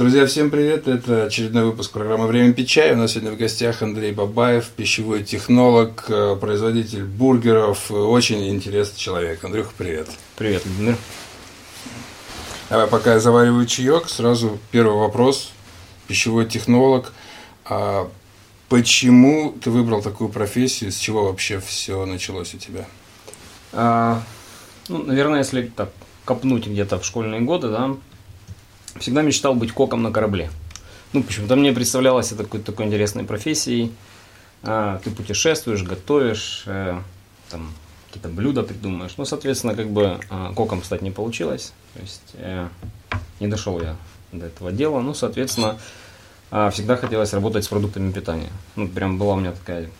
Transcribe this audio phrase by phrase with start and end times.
[0.00, 0.88] Друзья, всем привет!
[0.88, 2.94] Это очередной выпуск программы «Время чай».
[2.94, 9.44] У нас сегодня в гостях Андрей Бабаев, пищевой технолог, э, производитель бургеров, очень интересный человек.
[9.44, 10.08] Андрюха, привет!
[10.36, 10.96] Привет, Владимир.
[12.70, 15.52] Давай, пока я завариваю чаек, сразу первый вопрос.
[16.08, 17.12] Пищевой технолог.
[17.66, 18.08] А
[18.70, 20.92] почему ты выбрал такую профессию?
[20.92, 22.86] С чего вообще все началось у тебя?
[23.74, 24.22] А,
[24.88, 25.90] ну, наверное, если так
[26.24, 27.96] копнуть где-то в школьные годы, да,
[28.98, 30.50] всегда мечтал быть коком на корабле.
[31.12, 33.92] Ну, почему-то мне представлялось это такой, такой интересной профессией.
[34.62, 37.00] А, ты путешествуешь, готовишь, э,
[37.50, 37.72] там
[38.10, 39.12] какие-то блюда придумаешь.
[39.16, 41.72] Ну, соответственно, как бы э, коком стать не получилось.
[41.94, 42.68] То есть э,
[43.38, 43.96] не дошел я
[44.32, 45.00] до этого дела.
[45.00, 45.78] Ну, соответственно,
[46.50, 48.50] э, всегда хотелось работать с продуктами питания.
[48.74, 49.90] Ну, прям была у меня такая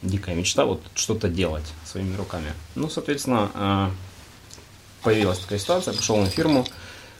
[0.00, 2.52] дикая мечта вот что-то делать своими руками.
[2.74, 3.90] Ну, соответственно,
[5.02, 6.64] появилась такая ситуация, пошел на фирму,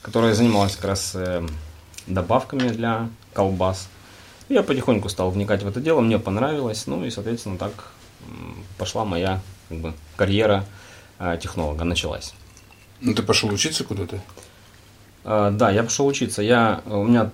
[0.02, 1.46] которая занималась как раз э,
[2.06, 3.88] добавками для колбас.
[4.48, 7.72] Я потихоньку стал вникать в это дело, мне понравилось, ну и, соответственно, так
[8.78, 10.66] пошла моя как бы, карьера
[11.18, 12.34] э, технолога, началась.
[13.00, 14.20] Ну, ты пошел учиться куда-то?
[15.24, 16.42] Э, да, я пошел учиться.
[16.42, 17.30] Я, у меня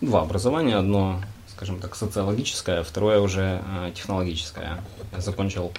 [0.00, 0.76] два образования.
[0.76, 4.82] Одно, скажем так, социологическое, второе уже э, технологическое.
[5.12, 5.72] Я закончил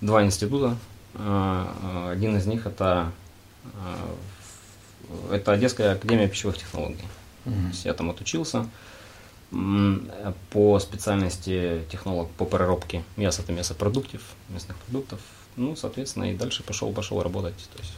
[0.00, 0.76] два института.
[1.14, 3.10] Э, э один из них это
[3.64, 3.68] э,
[5.30, 7.04] это Одесская академия пищевых технологий.
[7.44, 7.80] Mm-hmm.
[7.84, 8.66] Я там отучился
[10.50, 15.20] по специальности технолог по переработке мяса это мясопродуктов, мясных продуктов.
[15.56, 17.54] Ну, соответственно, и дальше пошел, пошел работать.
[17.72, 17.92] То есть...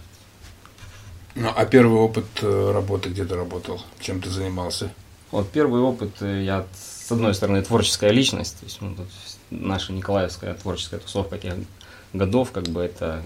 [1.34, 3.81] Ну, а первый опыт э, работы где ты работал?
[4.00, 4.92] Чем ты занимался?
[5.31, 8.94] Вот первый опыт, э, я с одной стороны творческая личность, то есть ну,
[9.50, 11.55] наша Николаевская творческая тусовка тех
[12.12, 13.23] годов, как бы это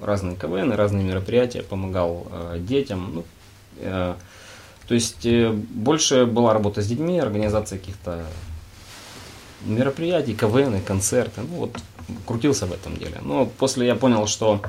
[0.00, 3.14] разные КВН, разные мероприятия, помогал э, детям.
[3.14, 3.24] Ну,
[3.78, 4.14] э,
[4.86, 8.24] то есть э, больше была работа с детьми, организация каких-то
[9.64, 11.40] мероприятий, КВН, концерты.
[11.42, 11.78] Ну вот
[12.26, 13.18] крутился в этом деле.
[13.22, 14.60] Но после я понял, что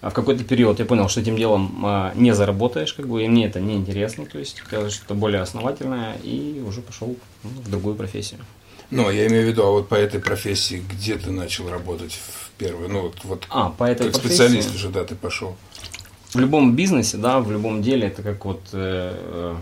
[0.00, 3.46] в какой-то период я понял, что этим делом э, не заработаешь, как бы, и мне
[3.46, 7.96] это не интересно, то есть хотелось что-то более основательное, и уже пошел ну, в другую
[7.96, 8.40] профессию.
[8.90, 12.18] Ну, я имею в виду, а вот по этой профессии, где ты начал работать
[12.60, 12.88] в первую?
[12.88, 15.56] Ну, вот, вот а, по этой как специалист уже, да, ты пошел.
[16.32, 19.56] В любом бизнесе, да, в любом деле, это как вот, э,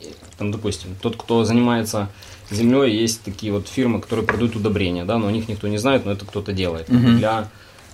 [0.00, 0.08] э,
[0.38, 2.10] там, допустим, тот, кто занимается
[2.50, 6.04] землей, есть такие вот фирмы, которые продают удобрения, да, но о них никто не знает,
[6.04, 6.88] но это кто-то делает.
[6.88, 7.18] Угу.
[7.18, 7.48] Для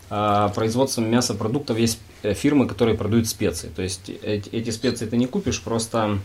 [0.09, 3.69] э, производства мясопродуктов есть э, фирмы, которые продают специи.
[3.75, 6.19] То есть эти, эти специи ты не купишь просто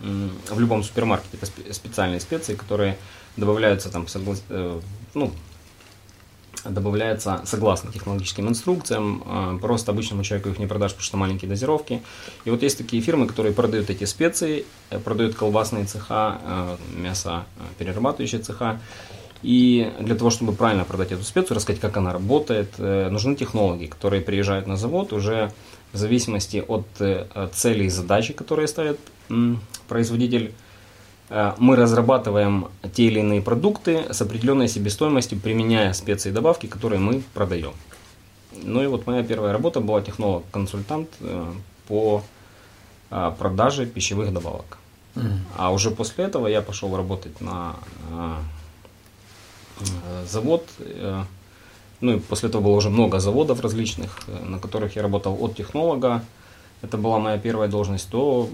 [0.00, 1.38] в любом супермаркете.
[1.42, 2.96] Это специальные специи, которые
[3.36, 4.42] добавляются там, соглас...
[4.48, 4.80] Э,
[5.14, 5.32] ну,
[6.64, 12.02] добавляется согласно технологическим инструкциям, э, просто обычному человеку их не продашь, потому что маленькие дозировки.
[12.44, 16.40] И вот есть такие фирмы, которые продают эти специи, э, продают колбасные цеха,
[16.96, 17.44] мясо
[17.78, 18.80] перерабатывающие цеха.
[19.42, 24.20] И для того, чтобы правильно продать эту специю, рассказать, как она работает, нужны технологи, которые
[24.20, 25.52] приезжают на завод уже
[25.92, 26.86] в зависимости от
[27.52, 28.98] целей и задачи, которые ставит
[29.86, 30.67] производитель Э,
[31.30, 37.22] мы разрабатываем те или иные продукты с определенной себестоимостью, применяя специи и добавки, которые мы
[37.34, 37.72] продаем.
[38.52, 41.52] Ну и вот моя первая работа была технолог-консультант э,
[41.86, 42.22] по
[43.10, 44.78] э, продаже пищевых добавок.
[45.14, 45.38] Mm.
[45.56, 47.76] А уже после этого я пошел работать на
[50.26, 50.66] завод.
[52.00, 56.24] Ну и после этого было уже много заводов различных, на которых я работал от технолога.
[56.82, 58.48] Это была моя первая должность, то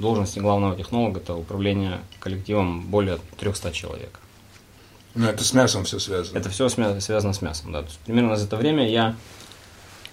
[0.00, 4.20] должности главного технолога– это управление коллективом более 300 человек.
[5.14, 6.38] Ну, это с мясом все связано.
[6.38, 7.80] Это все связано с мясом, да.
[7.80, 9.16] То есть, примерно за это время я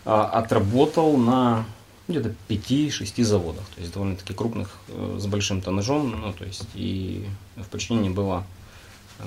[0.03, 1.66] а, отработал на
[2.07, 7.25] где-то 5-6 заводах, то есть довольно-таки крупных, э, с большим тоннажом, ну, то есть и
[7.56, 8.44] в подчинении было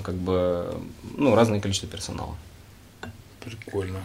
[0.03, 0.81] как бы,
[1.17, 2.35] ну, разное количество персонала.
[3.43, 3.99] Прикольно.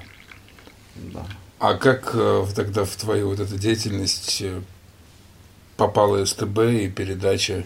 [0.97, 1.25] Да.
[1.61, 4.61] А как э, тогда в твою вот эту деятельность э,
[5.77, 7.65] попала СТБ и передача,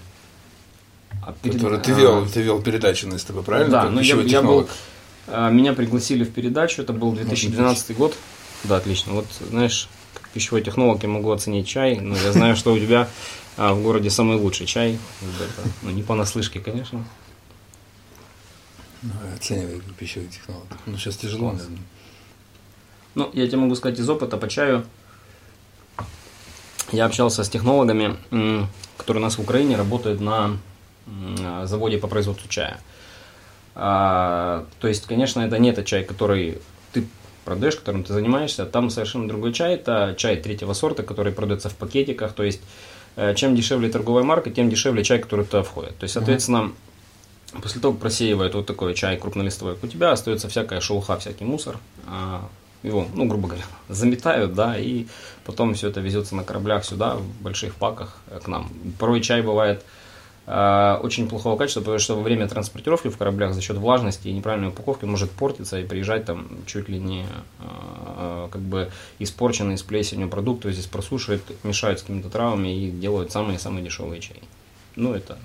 [1.23, 1.57] а перед...
[1.57, 2.29] которую ты вел, а...
[2.29, 3.71] ты вел передачу на СТБ, правильно?
[3.71, 4.69] Да, но я, я был,
[5.27, 8.17] а, меня пригласили в передачу, это был 2012 год.
[8.65, 9.13] Да, отлично.
[9.13, 13.09] Вот, знаешь, как пищевой технолог я могу оценить чай, но я знаю, что у тебя
[13.57, 14.99] а, в городе самый лучший чай.
[15.83, 17.05] Ну, не понаслышке, конечно.
[19.03, 20.67] Ну, оценивай пищевой технолог.
[20.87, 21.79] Ну, сейчас тяжело, наверное.
[23.15, 24.85] Ну, я тебе могу сказать из опыта по чаю
[26.93, 28.17] я общался с технологами,
[28.97, 30.59] которые у нас в Украине работают на
[31.65, 32.81] заводе по производству чая.
[33.81, 36.59] А, то есть, конечно, это не тот чай, который
[36.93, 37.07] ты
[37.45, 38.67] продаешь, которым ты занимаешься.
[38.67, 39.75] Там совершенно другой чай.
[39.75, 42.33] Это чай третьего сорта, который продается в пакетиках.
[42.33, 42.61] То есть,
[43.15, 45.97] э, чем дешевле торговая марка, тем дешевле чай, который туда входит.
[45.97, 46.73] То есть, соответственно,
[47.63, 51.79] после того, как просеивает вот такой чай крупнолистовой, у тебя остается всякая шелуха, всякий мусор.
[52.09, 52.49] А,
[52.83, 55.07] его, ну, грубо говоря, заметают, да, и
[55.45, 58.71] потом все это везется на кораблях сюда, в больших паках э, к нам.
[58.99, 59.85] Порой чай бывает
[60.47, 64.33] э, очень плохого качества, потому что во время транспортировки в кораблях за счет влажности и
[64.33, 67.27] неправильной упаковки он может портиться и приезжать там чуть ли не
[67.61, 72.87] э, как бы испорченный с плесенью продукт, то есть здесь просушивают, мешают с какими-то травами
[72.87, 74.43] и делают самые-самые дешевые чаи.
[74.95, 75.39] Ну, это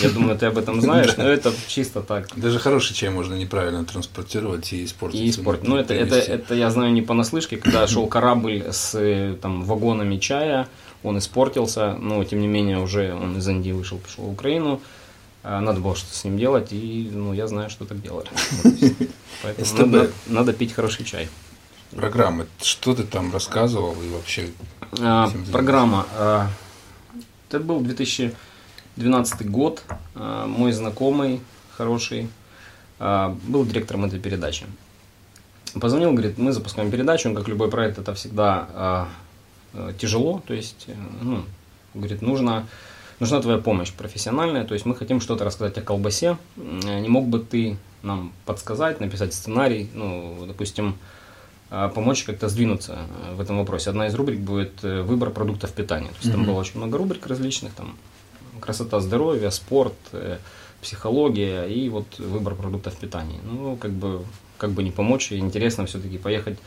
[0.00, 2.28] я думаю, ты об этом знаешь, но это чисто так.
[2.36, 5.20] Даже хороший чай можно неправильно транспортировать и испортить.
[5.20, 5.66] И испортить.
[5.66, 10.68] Ну, это, это, это я знаю не понаслышке, когда шел корабль с там, вагонами чая,
[11.02, 14.80] он испортился, но тем не менее уже он из Индии вышел, пришел в Украину.
[15.42, 18.28] А, надо было что-то с ним делать, и ну, я знаю, что так делали.
[19.42, 21.28] Поэтому надо, надо пить хороший чай.
[21.92, 22.46] Программа.
[22.62, 24.50] Что ты там рассказывал и вообще?
[25.00, 26.06] А, программа.
[26.18, 26.50] А,
[27.48, 28.34] это был 2000
[29.00, 29.82] 2012 год,
[30.14, 31.40] а, мой знакомый,
[31.76, 32.28] хороший,
[32.98, 34.66] а, был директором этой передачи.
[35.80, 39.08] Позвонил, говорит, мы запускаем передачу, как любой проект, это всегда а,
[39.98, 41.44] тяжело, то есть, э, ну,
[41.94, 42.66] говорит, нужно,
[43.20, 47.38] нужна твоя помощь профессиональная, то есть мы хотим что-то рассказать о колбасе, не мог бы
[47.38, 50.96] ты нам подсказать, написать сценарий, ну, допустим,
[51.70, 53.90] помочь как-то сдвинуться э, в этом вопросе.
[53.90, 56.08] Одна из рубрик будет э, выбор продуктов питания.
[56.08, 56.32] То есть mm-hmm.
[56.32, 57.94] там было очень много рубрик различных, там
[58.60, 60.38] красота здоровья, спорт, э,
[60.80, 63.40] психология и вот выбор продуктов питания.
[63.44, 64.24] Ну, как бы,
[64.58, 66.58] как бы не помочь, и интересно все-таки поехать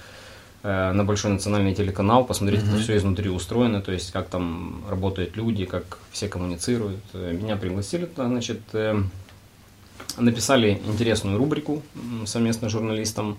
[0.64, 2.72] э, на большой национальный телеканал, посмотреть, mm-hmm.
[2.72, 7.04] как все изнутри устроено, то есть как там работают люди, как все коммуницируют.
[7.14, 8.62] Э, меня пригласили значит,
[10.18, 11.82] написали интересную рубрику
[12.26, 13.38] совместно с журналистом.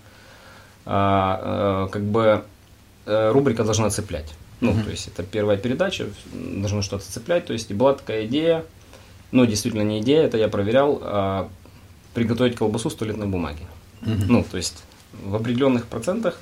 [0.86, 2.44] А, как бы
[3.06, 4.34] рубрика должна цеплять.
[4.60, 4.84] Ну, mm-hmm.
[4.84, 7.46] то есть это первая передача, должно что-то цеплять.
[7.46, 8.64] То есть и была такая идея,
[9.32, 11.48] но действительно не идея, это я проверял, а,
[12.14, 13.66] приготовить колбасу с туалетной бумаги.
[14.02, 14.24] Mm-hmm.
[14.28, 16.38] Ну, то есть в определенных процентах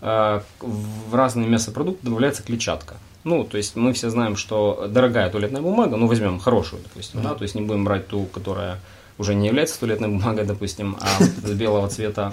[0.00, 2.96] а, в разные мясопродукты добавляется клетчатка.
[3.22, 7.24] Ну, то есть мы все знаем, что дорогая туалетная бумага, ну, возьмем хорошую, допустим, mm-hmm.
[7.24, 8.80] да, то есть не будем брать ту, которая
[9.18, 12.32] уже не является туалетной бумагой, допустим, а белого цвета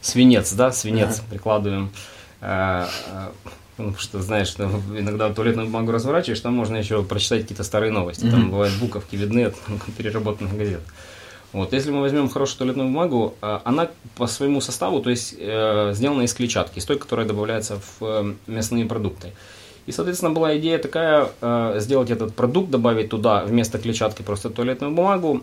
[0.00, 1.90] свинец, да, свинец прикладываем.
[2.42, 3.32] А, а,
[3.78, 8.28] ну, что, знаешь, иногда туалетную бумагу разворачиваешь, там можно еще прочитать какие-то старые новости.
[8.28, 9.54] Там бывают буковки видны от
[9.96, 10.82] переработанных газет.
[11.52, 15.92] Вот, если мы возьмем хорошую туалетную бумагу, а, она по своему составу, то есть э,
[15.94, 19.32] сделана из клетчатки, из той, которая добавляется в э, мясные продукты.
[19.84, 24.94] И, соответственно, была идея такая, э, сделать этот продукт, добавить туда вместо клетчатки просто туалетную
[24.94, 25.42] бумагу.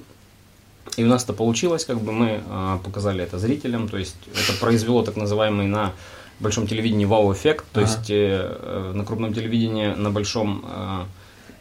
[0.98, 2.42] И у нас это получилось, как бы мы
[2.84, 5.94] показали это зрителям, то есть это произвело так называемый на
[6.40, 7.66] большом телевидении вау-эффект.
[7.74, 7.90] То ага.
[7.90, 11.06] есть э, э, на крупном телевидении, на большом э,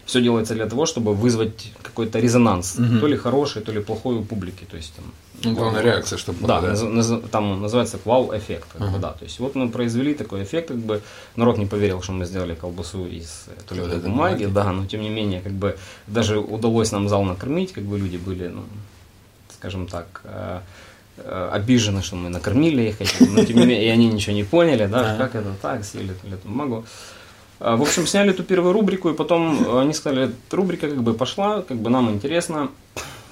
[0.07, 3.01] все делается для того, чтобы вызвать какой-то резонанс, угу.
[3.01, 4.65] то ли хороший, то ли плохой у публики.
[4.71, 5.05] То есть, там,
[5.45, 8.69] ну, главная реакция, чтобы Да, наз, наз, там называется вау-эффект.
[8.79, 9.13] Как бы, да.
[9.13, 11.03] То есть вот мы произвели такой эффект, как бы
[11.37, 15.03] народ не поверил, что мы сделали колбасу из э, туалетной бумаги, бумаги, да, но тем
[15.03, 15.77] не менее, как бы
[16.07, 18.63] даже удалось нам зал накормить, как бы люди были, ну,
[19.59, 20.61] скажем так, Э,
[21.27, 25.17] обижены, что мы накормили их, но тем не менее, и они ничего не поняли, да,
[25.17, 26.85] как это так, съели эту бумагу.
[27.61, 31.63] А, в общем, сняли эту первую рубрику, и потом они сказали, рубрика как бы пошла,
[31.63, 32.71] как бы нам интересно,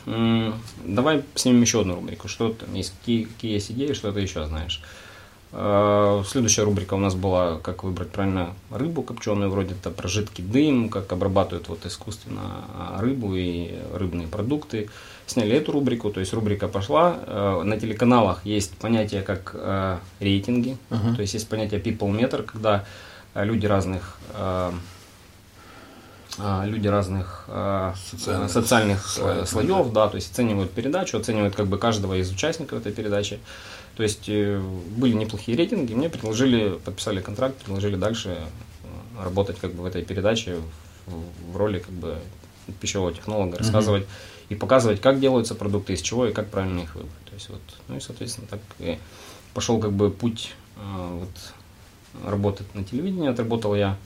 [0.05, 4.47] давай снимем еще одну рубрику, что там есть, какие, какие есть идеи, что ты еще
[4.47, 4.83] знаешь.
[5.53, 10.45] А, следующая рубрика у нас была, как выбрать правильно рыбу копченую, вроде это про жидкий
[10.45, 12.65] дым, как обрабатывают вот искусственно
[12.99, 14.91] рыбу и рыбные продукты.
[15.27, 17.17] Сняли эту рубрику, то есть рубрика пошла.
[17.27, 21.17] Э, на телеканалах есть понятие как э, рейтинги, uh-huh.
[21.17, 22.85] то есть есть понятие people meter, когда
[23.35, 24.19] э, люди разных
[26.39, 27.49] люди разных
[28.11, 29.07] социальных, социальных
[29.47, 33.41] слоев, да, то есть оценивают передачу, оценивают как бы каждого из участников этой передачи.
[33.97, 34.61] То есть э,
[34.97, 40.05] были неплохие рейтинги, мне предложили, подписали контракт, предложили дальше э, работать как бы в этой
[40.05, 40.59] передаче
[41.07, 42.19] в, в роли как бы
[42.81, 44.51] пищевого технолога, рассказывать mm-hmm.
[44.51, 47.25] и показывать, как делаются продукты, из чего и как правильно их выбрать.
[47.25, 48.99] То есть вот, ну и соответственно так и
[49.55, 53.31] пошел как бы путь э, вот, работать на телевидении.
[53.31, 53.97] Отработал я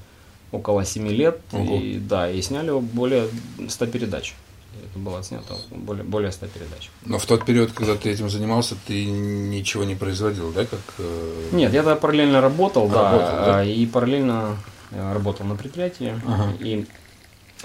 [0.52, 1.76] около 7 лет, Ого.
[1.76, 3.28] и да, и сняли более
[3.68, 4.35] 100 передач
[4.84, 6.90] это было отснято более, более 100 передач.
[7.04, 10.64] Но в тот период, когда ты этим занимался, ты ничего не производил, да?
[10.64, 11.48] Как, э...
[11.52, 14.56] Нет, я тогда параллельно работал, работал да, да, и параллельно
[14.90, 16.52] работал на предприятии, ага.
[16.60, 16.86] и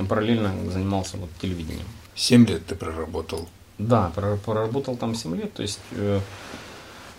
[0.07, 1.87] параллельно занимался вот телевидением.
[2.15, 3.47] Семь лет ты проработал?
[3.77, 4.11] Да,
[4.45, 6.21] проработал там 7 лет, то есть, э,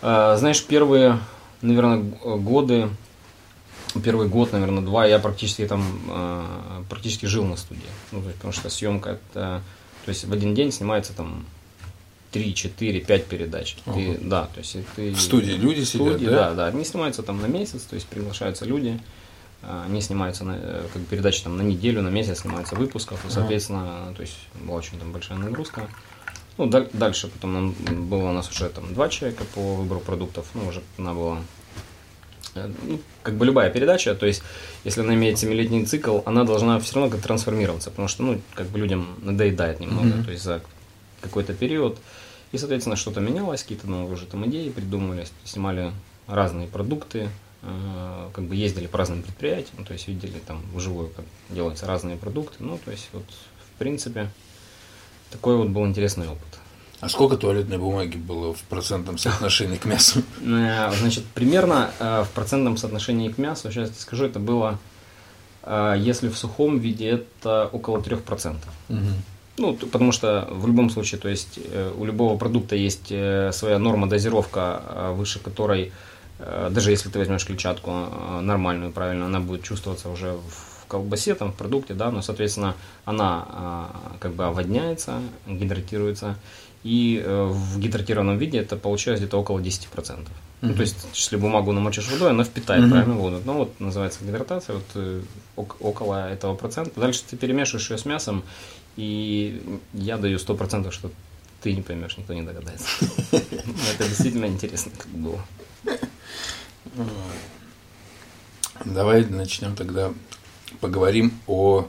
[0.03, 1.19] э, знаешь, первые,
[1.61, 2.89] наверное, годы
[4.01, 7.83] первый год, наверное, два, я практически там э, практически жил на студии.
[8.13, 9.63] Ну, то есть, потому что съемка это.
[10.07, 11.45] То есть в один день снимается там
[12.31, 13.77] 3, 4, 5 передач.
[13.87, 13.97] Ага.
[13.97, 16.51] Ты, да, то есть ты, В студии люди в сидят, студии, да?
[16.51, 16.67] да, да.
[16.69, 18.99] Они снимаются там на месяц, то есть приглашаются люди.
[19.63, 23.27] а, Они снимаются на, э, как передачи там на неделю, на месяц снимаются выпусков, и,
[23.27, 23.35] Ага.
[23.35, 25.89] соответственно, то есть была очень там большая нагрузка.
[26.57, 27.73] Ну, даль- дальше потом нам
[28.09, 31.39] было у нас уже там два человека по выбору продуктов, ну, уже она была
[32.85, 34.43] ну, как бы любая передача, то есть,
[34.85, 38.67] если она имеет семилетний цикл, она должна все равно как трансформироваться, потому что, ну, как
[38.69, 40.25] бы людям надоедает немного, Мгм.
[40.25, 40.61] то есть за
[41.21, 41.99] какой-то период.
[42.53, 45.93] И, соответственно, что-то менялось, какие-то новые уже там идеи придумывались, снимали
[46.27, 47.29] разные продукты,
[47.63, 52.17] э, как бы ездили по разным предприятиям, то есть видели там вживую, как делаются разные
[52.17, 52.57] продукты.
[52.61, 54.31] Ну, то есть, вот, в принципе,
[55.31, 56.59] такой вот был интересный опыт.
[57.01, 60.23] А сколько туалетной бумаги было в процентном соотношении к мясу?
[60.43, 64.79] Э, Значит, примерно э, в процентном соотношении к мясу, сейчас я скажу, это было,
[65.63, 68.57] э, если в сухом виде, это около 3%.
[69.59, 71.59] Ну, т- потому что в любом случае, то есть
[71.99, 75.93] у любого продукта есть своя норма дозировка, выше которой,
[76.71, 77.91] даже если ты возьмешь клетчатку
[78.43, 82.75] нормальную, правильно, она будет чувствоваться уже в колбасе, там, в продукте, да, но, соответственно,
[83.07, 83.89] она
[84.21, 86.37] как бы оводняется, гидратируется,
[86.87, 90.29] и э, в гидратированном виде это получается где-то около 10%.
[90.63, 90.77] Ну, Мгм.
[90.77, 92.91] то есть, если бумагу намочишь водой, она впитает Мгм.
[92.91, 93.43] правильно воду.
[93.45, 95.21] Ну, вот называется гидратация, вот э,
[95.57, 96.99] ок- около этого процента.
[97.01, 98.45] Дальше ты перемешиваешь ее с мясом,
[98.97, 99.61] и
[99.95, 101.11] я даю 100%, что
[101.61, 102.87] ты не поймешь, никто не догадается.
[103.33, 103.41] Ну,
[103.95, 105.41] Это действительно интересно, как было.
[108.85, 110.13] Давай начнем тогда
[110.81, 111.89] поговорим о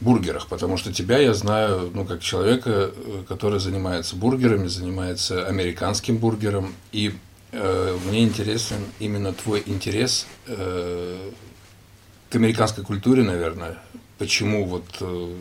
[0.00, 6.18] бургерах, потому что тебя я знаю, ну, как человека, э, который занимается бургерами, занимается американским
[6.18, 7.14] бургером, и
[7.52, 11.30] э, мне интересен именно твой интерес э,
[12.30, 13.78] к американской культуре, наверное.
[14.18, 15.34] Почему вот э,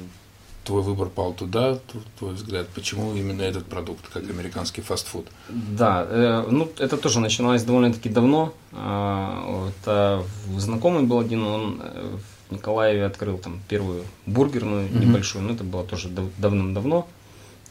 [0.67, 1.79] твой выбор пал туда,
[2.19, 5.27] твой взгляд, почему именно этот продукт, как американский фастфуд?
[5.49, 8.53] Да, э, ну это тоже начиналось довольно-таки давно.
[8.73, 10.23] А, Это
[10.57, 12.17] знакомый был один, он э,
[12.51, 14.99] Николаеве открыл там первую бургерную Мгм.
[15.01, 17.07] небольшую, но это было тоже дав- давным-давно.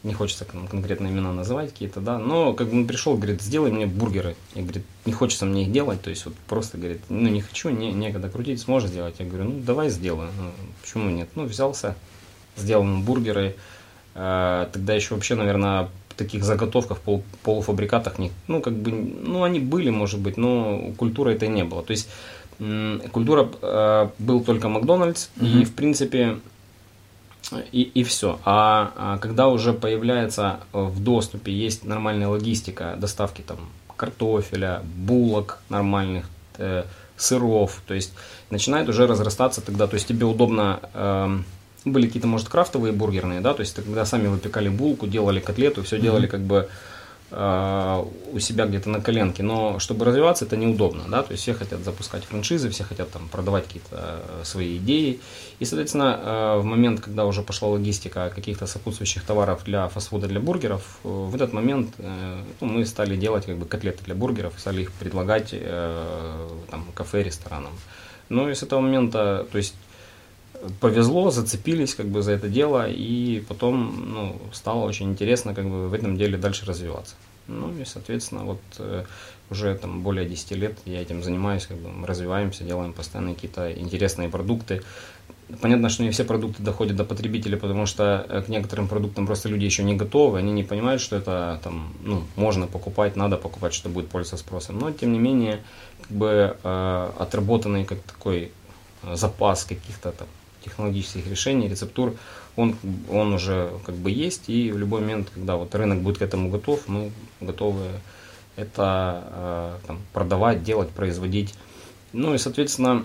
[0.03, 2.19] Не хочется кон- конкретно имена называть какие-то, да.
[2.19, 4.37] Но как бы он пришел, говорит, сделай мне бургеры.
[4.55, 7.71] Я говорит, не хочется мне их делать, то есть вот просто говорит, ну не хочу,
[7.71, 9.17] не, некогда крутить, сможешь сделать?
[9.19, 10.31] Я говорю, ну давай сделаю.
[10.39, 10.51] Ну,
[10.83, 11.29] почему нет?
[11.35, 11.97] Ну взялся,
[12.57, 13.57] сделал ему бургеры.
[14.15, 19.61] Э, Тогда еще вообще, наверное, таких заготовках, пол- полуфабрикатах, не, ну, как бы, ну, они
[19.61, 21.83] были, может быть, но культуры этой не было.
[21.83, 22.09] То есть,
[23.13, 25.65] культура э, был только Макдональдс, и, Мгм.
[25.65, 26.39] в принципе,
[27.73, 28.39] и, и все.
[28.45, 33.59] А, а когда уже появляется э, в доступе, есть нормальная логистика доставки там
[33.97, 36.27] картофеля, булок нормальных,
[36.59, 36.85] э,
[37.17, 38.13] сыров, то есть
[38.51, 41.45] начинает уже разрастаться тогда, то есть тебе удобно, эм,
[41.87, 45.99] были какие-то, может, крафтовые бургерные, да, то есть когда сами выпекали булку, делали котлету, все
[45.99, 46.69] делали как бы э,
[47.31, 51.81] у себя где-то на коленке, но чтобы развиваться, это неудобно, да, то есть все хотят
[51.81, 55.21] запускать франшизы, все хотят там продавать какие-то э, свои идеи,
[55.59, 60.39] и, соответственно, э, в момент, когда уже пошла логистика каких-то сопутствующих товаров для фастфуда, для
[60.39, 64.55] бургеров, э, в этот момент э, ну, мы стали делать как бы котлеты для бургеров,
[64.57, 67.73] стали их предлагать э, там, кафе, ресторанам.
[68.29, 69.75] Ну и с этого момента, то есть
[70.81, 75.89] повезло, зацепились как бы за это дело, и потом ну, стало очень интересно как бы
[75.89, 77.15] в этом деле дальше развиваться.
[77.49, 79.05] Ну и, соответственно, вот э,
[79.51, 83.73] уже там более 10 лет я этим занимаюсь, как бы мы развиваемся, делаем постоянно какие-то
[83.73, 84.83] интересные продукты.
[85.61, 89.49] Понятно, что не все продукты доходят до потребителя, потому что э, к некоторым продуктам просто
[89.49, 93.73] люди еще не готовы, они не понимают, что это там, ну, можно покупать, надо покупать,
[93.73, 94.79] что будет пользоваться спросом.
[94.79, 95.63] Но, тем не менее,
[96.03, 98.51] как бы э, отработанный как такой
[99.05, 100.27] э, запас каких-то там
[100.67, 102.15] технологических решений, рецептур,
[102.57, 102.77] он,
[103.11, 106.51] он уже как бы есть, и в любой момент, когда вот рынок будет к этому
[106.51, 107.87] готов, мы готовы
[108.57, 111.55] это э, там, продавать, делать, производить.
[112.13, 113.05] Ну и, соответственно,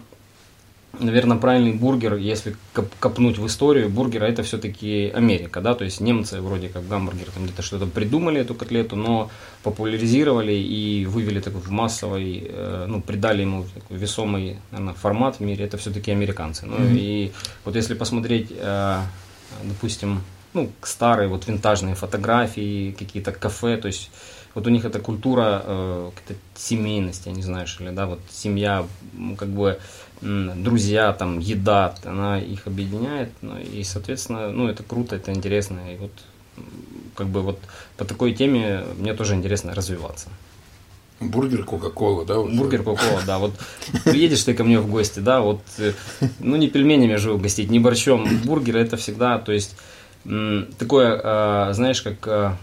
[0.99, 6.01] наверное, правильный бургер, если коп- копнуть в историю бургера, это все-таки Америка, да, то есть
[6.01, 9.29] немцы вроде как гамбургер там где-то что-то придумали эту котлету, но
[9.63, 15.39] популяризировали и вывели такой в массовый, э, ну, придали ему такой весомый, наверное, формат в
[15.39, 16.65] мире, это все-таки американцы.
[16.65, 16.95] Ну Мгм.
[16.97, 17.31] и
[17.65, 19.01] вот если посмотреть, э,
[19.63, 20.21] допустим,
[20.53, 24.11] ну, старые вот винтажные фотографии, какие-то кафе, то есть
[24.53, 26.09] вот у них эта культура э,
[26.55, 28.85] семейности, я не знаю, что ли, да, вот семья,
[29.37, 29.79] как бы
[30.21, 35.97] друзья, там, еда, она их объединяет, ну, и, соответственно, ну, это круто, это интересно, и
[35.97, 36.11] вот
[37.15, 37.59] как бы вот
[37.97, 40.29] по такой теме мне тоже интересно развиваться.
[41.19, 42.39] Бургер, Кока-Кола, да?
[42.39, 42.55] Уже?
[42.55, 43.37] Бургер, Кока-Кола, да.
[43.37, 43.53] Вот
[44.05, 45.93] приедешь ты ко мне в гости, да, вот, э,
[46.39, 48.27] ну, не пельменями же угостить, не борщом.
[48.43, 49.75] Бургер это всегда, то есть,
[50.77, 52.57] такое, а, знаешь, как а,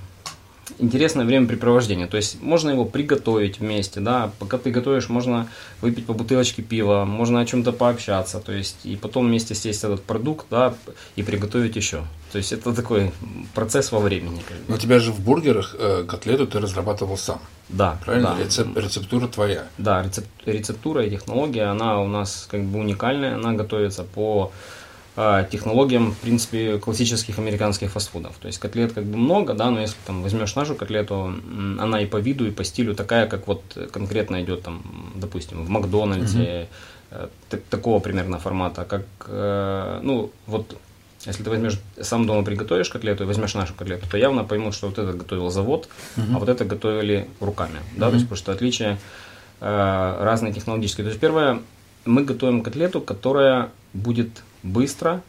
[0.79, 2.07] интересное времяпрепровождение.
[2.07, 5.49] То есть можно его приготовить вместе, да, пока ты готовишь, можно
[5.81, 10.03] выпить по бутылочке пива, можно о чем-то пообщаться, то есть и потом вместе съесть этот
[10.03, 10.75] продукт, да,
[11.17, 12.05] и приготовить еще.
[12.33, 13.11] То есть это такой
[13.55, 14.43] процесс во времени.
[14.69, 17.41] Но у тебя же в бургерах э, котлету ты разрабатывал сам.
[17.71, 17.99] Да.
[18.05, 18.35] Правильно?
[18.37, 18.45] Да.
[18.45, 19.67] Рецеп, рецептура твоя.
[19.79, 24.53] Да, рецеп, рецептура и технология, она у нас как бы уникальная, она готовится по
[25.51, 28.37] технологиям, в принципе, классических американских фастфудов.
[28.41, 31.35] То есть котлет как бы много, да, но если там возьмешь нашу котлету,
[31.79, 34.83] она и по виду, и по стилю такая, как вот конкретно идет там,
[35.17, 36.69] допустим, в Макдональдсе,
[37.11, 37.59] угу.
[37.71, 40.77] такого примерно формата, как, э, ну, вот
[41.27, 44.87] если ты возьмешь сам дома приготовишь котлету и возьмешь нашу котлету, то явно поймут, что
[44.87, 48.37] вот это готовил завод, uh а вот это готовили руками, да, uh то есть потому
[48.37, 48.99] что отличия
[49.61, 51.05] э, разные технологические.
[51.05, 51.61] То есть первое,
[52.05, 55.23] мы готовим котлету, которая будет быстро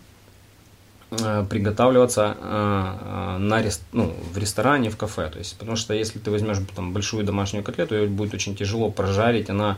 [1.12, 5.30] э, приготавливаться э, на рест, ну, в ресторане, в кафе.
[5.30, 8.92] То есть, потому что если ты возьмешь там, большую домашнюю котлету, ее будет очень тяжело
[8.92, 9.78] прожарить, она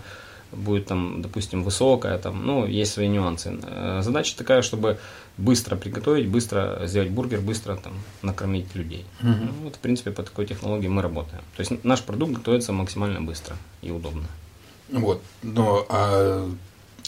[0.51, 3.57] будет там, допустим, высокая, там, ну, есть свои нюансы.
[3.63, 4.97] Э, задача такая, чтобы
[5.37, 9.05] быстро приготовить, быстро сделать бургер, быстро там накормить людей.
[9.21, 9.29] Угу.
[9.29, 11.41] Ну, вот, в принципе, по такой технологии мы работаем.
[11.55, 14.27] То есть наш продукт готовится максимально быстро и удобно.
[14.89, 16.49] Вот, но а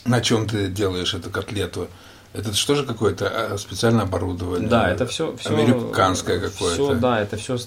[0.05, 1.87] на чем ты делаешь эту котлету?
[2.33, 4.67] Это что же какое-то а, специальное оборудование?
[4.67, 6.83] Да, это все, все американское какое-то.
[6.83, 7.57] Все, да, это все.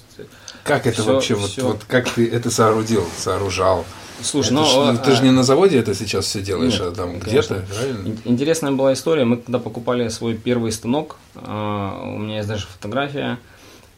[0.63, 1.61] Как это все, вообще, все...
[1.61, 3.85] Вот, вот как ты это соорудил, сооружал?
[4.21, 4.97] Слушай, это ну, ж, а...
[4.97, 8.17] ты же не на заводе это сейчас все делаешь, Нет, а там где-то, правильно?
[8.25, 9.23] Интересная была история.
[9.23, 13.39] Мы когда покупали свой первый станок, а, у меня есть даже фотография.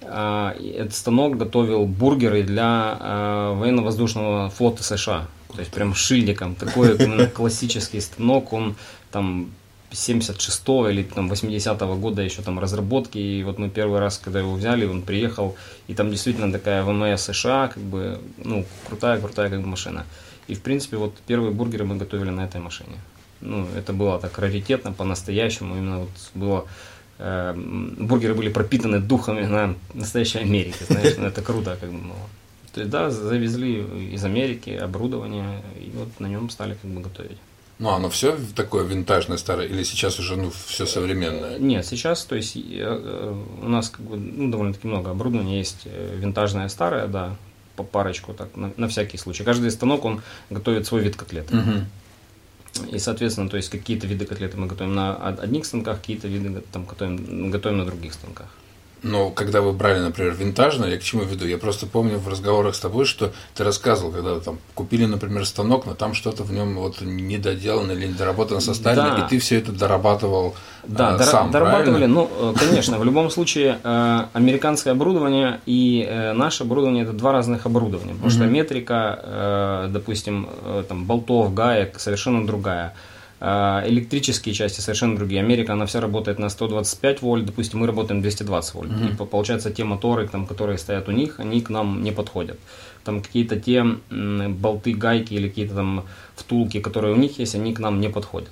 [0.04, 5.28] А, этот станок готовил бургеры для военно-воздушного флота США.
[5.54, 6.54] То есть прям шильдиком.
[6.54, 6.96] Такой
[7.34, 8.54] классический станок.
[8.54, 8.76] Он
[9.12, 9.52] там
[9.92, 14.54] 76-го или там 80-го года еще там разработки, и вот мы первый раз, когда его
[14.54, 15.56] взяли, он приехал,
[15.88, 20.06] и там действительно такая ВМС США, как бы, ну, крутая-крутая как бы машина.
[20.48, 22.98] И, в принципе, вот первые бургеры мы готовили на этой машине.
[23.42, 26.66] Ну, это было так раритетно, по-настоящему, именно вот было
[27.18, 32.30] э, бургеры были пропитаны духами на настоящей Америке, знаешь, ну, это круто как бы было.
[32.74, 37.38] То есть, да, завезли из Америки оборудование, и вот на нем стали как бы готовить.
[37.80, 41.58] Ну, оно все такое винтажное, старое, или сейчас уже ну, все современное?
[41.60, 46.18] Нет, сейчас, то есть э, у нас как бы, ну, довольно-таки много оборудования есть э,
[46.18, 47.38] винтажное, старое, да,
[47.78, 49.46] по парочку, так, на, на всякий случай.
[49.46, 51.56] Каждый станок, он готовит свой вид котлеты.
[51.56, 52.96] Угу.
[52.96, 56.84] И, соответственно, то есть какие-то виды котлеты мы готовим на одних станках, какие-то виды там
[56.84, 58.48] готовим, готовим на других станках.
[59.02, 61.46] Но когда вы брали, например, винтажное, я к чему веду?
[61.46, 65.86] Я просто помню в разговорах с тобой, что ты рассказывал, когда там купили, например, станок,
[65.86, 69.26] но там что-то в нем вот недоделано или недоработано составлено, да.
[69.26, 71.92] и ты все это дорабатывал да, э, дор- сам, дорабатывали.
[71.92, 72.08] правильно?
[72.08, 77.32] Ну, э, конечно, в любом случае э, американское оборудование и э, наше оборудование это два
[77.32, 82.94] разных оборудования, потому что метрика, э, допустим, э, там болтов, гаек совершенно другая.
[83.42, 85.42] А, электрические части совершенно другие.
[85.42, 88.92] Америка, она вся работает на 125 вольт, допустим, мы работаем 220 вольт.
[88.92, 89.14] Mm-hmm.
[89.14, 92.60] И получается, те моторы, там, которые стоят у них, они к нам не подходят.
[93.06, 97.80] Там какие-то те болты, гайки или какие-то там втулки, которые у них есть, они к
[97.80, 98.50] нам не подходят.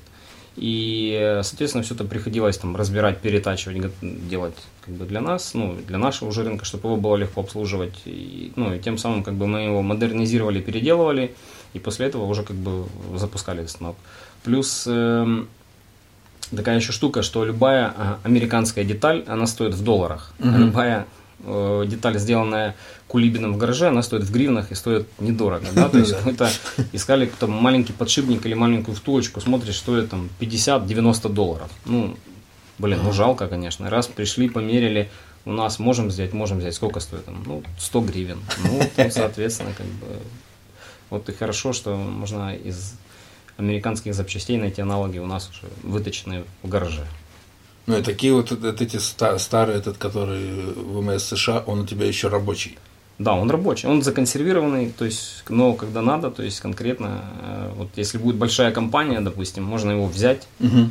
[0.56, 6.00] И, соответственно, все это приходилось там разбирать, перетачивать, делать как бы для нас, ну, для
[6.00, 7.94] нашего уже рынка, чтобы его было легко обслуживать.
[8.06, 11.36] И, ну, и тем самым как бы мы его модернизировали, переделывали,
[11.74, 13.98] и после этого уже как бы запускали этот станок.
[14.48, 15.44] Плюс э,
[16.56, 20.32] такая еще штука, что любая а, американская деталь, она стоит в долларах.
[20.40, 20.48] Угу.
[20.48, 21.06] А любая
[21.44, 22.74] э, деталь, сделанная
[23.10, 25.66] кулибином в гараже, она стоит в гривнах и стоит недорого.
[25.74, 25.90] Да?
[25.90, 26.50] То есть это
[26.94, 31.70] искали там маленький подшипник или маленькую втулочку, смотришь, стоит там 50-90 долларов.
[31.84, 32.16] Ну,
[32.80, 33.90] блин, ну жалко, конечно.
[33.90, 35.10] Раз пришли, померили,
[35.44, 36.74] у нас можем взять, можем взять.
[36.74, 37.44] Сколько стоит там?
[37.46, 38.40] Ну, 100 гривен.
[38.64, 40.08] Ну, там, соответственно, как бы
[41.10, 42.96] вот и хорошо, что можно из
[43.58, 47.06] американских запчастей найти аналоги у нас уже выточенные в гараже.
[47.88, 52.28] Ну и такие вот, вот эти старые, этот, который ВМС США, он у тебя еще
[52.28, 52.78] рабочий.
[53.18, 57.90] Да, он рабочий, он законсервированный, то есть, но когда надо, то есть конкретно, э, вот
[57.96, 60.90] если будет большая компания, допустим, можно его взять, угу.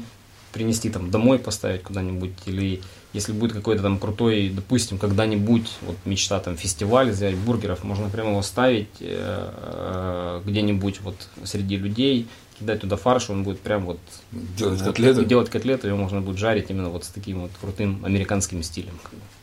[0.53, 2.81] принести там домой, поставить куда-нибудь, или
[3.17, 8.31] если будет какой-то там крутой, допустим, когда-нибудь, вот мечта там фестиваль сделать бургеров, можно прямо
[8.31, 13.99] его ставить э, э, где-нибудь вот среди людей, кидать туда фарш, он будет прям вот
[14.33, 15.25] делать вот, котлеты.
[15.25, 18.99] Делать котлеты, его можно будет жарить именно вот с таким вот крутым американским стилем.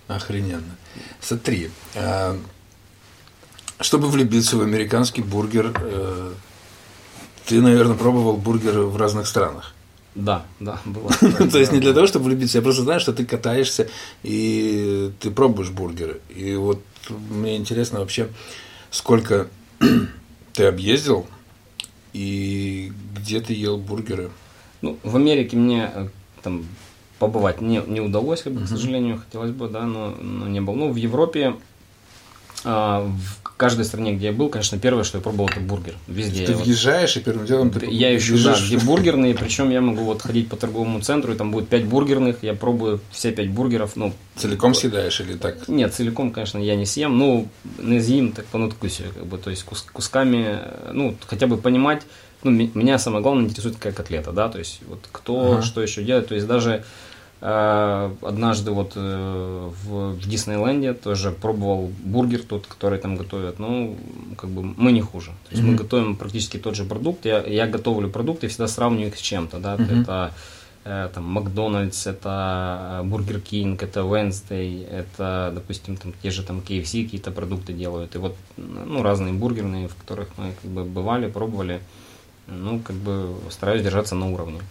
[0.07, 0.77] Охрененно.
[1.19, 2.37] Смотри, а,
[3.79, 6.33] чтобы влюбиться в американский бургер, э,
[7.47, 9.72] ты, наверное, пробовал бургеры в разных странах.
[10.15, 11.09] Да, да, было.
[11.51, 13.89] То есть не для того, чтобы влюбиться, я просто знаю, что ты катаешься
[14.21, 16.21] и ты пробуешь бургеры.
[16.29, 18.29] И вот мне интересно вообще,
[18.91, 19.47] сколько
[20.53, 21.25] ты объездил
[22.13, 24.29] и где ты ел бургеры?
[24.81, 26.07] Ну, в Америке мне э,
[26.43, 26.65] там
[27.17, 30.75] побывать не, не удалось, как бы, к сожалению, хотелось бы, да, но, но не было.
[30.75, 31.55] Ну, в Европе
[32.63, 35.95] в каждой стране, где я был, конечно, первое, что я пробовал, это бургер.
[36.07, 36.45] Везде.
[36.45, 40.21] Ты въезжаешь, и первым делом ты Я ищу, да, где бургерные, причем я могу вот
[40.21, 44.13] ходить по торговому центру, и там будет 5 бургерных, я пробую все 5 бургеров, ну...
[44.35, 45.67] Целиком съедаешь или так?
[45.67, 47.47] Нет, целиком, конечно, я не съем, ну,
[47.77, 50.59] не съем, так по надкусию, как бы, то есть кус кусками,
[50.91, 52.03] ну, хотя бы понимать,
[52.43, 55.61] ну, меня самое главное интересует какая котлета, да, то есть вот кто ага.
[55.61, 56.83] что еще делает, то есть даже
[57.45, 63.59] однажды вот э, в, в Диснейленде тоже пробовал бургер тот, который там готовят.
[63.59, 63.97] Ну,
[64.37, 65.31] как бы мы не хуже.
[65.31, 65.71] То есть mm-hmm.
[65.71, 67.25] мы готовим практически тот же продукт.
[67.25, 69.59] Я, я готовлю продукты и всегда сравниваю их с чем-то.
[69.59, 69.75] Да?
[69.75, 70.01] Mm-hmm.
[70.01, 70.33] Это
[70.85, 77.03] э, там Макдональдс, это Бургер Кинг, это Wendy's, это, допустим, там те же там KFC
[77.03, 78.15] какие-то продукты делают.
[78.15, 81.81] И вот, ну, разные бургерные, в которых мы как бы бывали, пробовали.
[82.47, 84.61] Ну, как бы стараюсь держаться на уровне.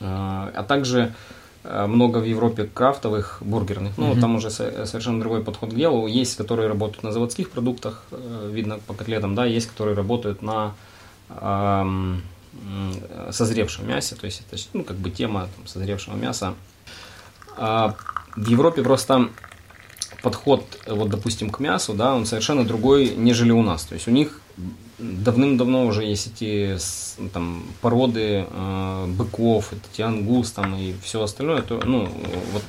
[0.00, 1.45] А также Э,
[1.86, 3.98] много в Европе крафтовых бургерных.
[3.98, 4.20] Ну, mm-hmm.
[4.20, 6.06] там уже совершенно другой подход к делу.
[6.06, 10.74] Есть, которые работают на заводских продуктах, э, видно по котлетам, да, есть, которые работают на
[11.28, 12.22] эм,
[13.30, 16.54] созревшем мясе, то есть это ну, как бы тема там, созревшего мяса.
[17.56, 17.94] А
[18.36, 19.28] в Европе просто
[20.26, 23.84] подход, вот, допустим, к мясу, да, он совершенно другой, нежели у нас.
[23.84, 24.40] То есть у них
[24.98, 26.76] давным-давно уже есть эти
[27.32, 32.08] там, породы э, быков, эти ангус там, и все остальное, то, ну,
[32.52, 32.62] вот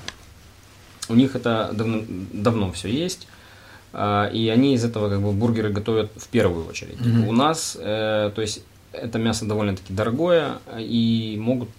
[1.09, 3.27] у них это давно, давно все есть.
[3.91, 6.99] Э, и они из этого как бы бургеры готовят в первую очередь.
[6.99, 7.27] Mm-hmm.
[7.27, 11.69] У нас, э, то есть, это мясо довольно-таки дорогое, и могут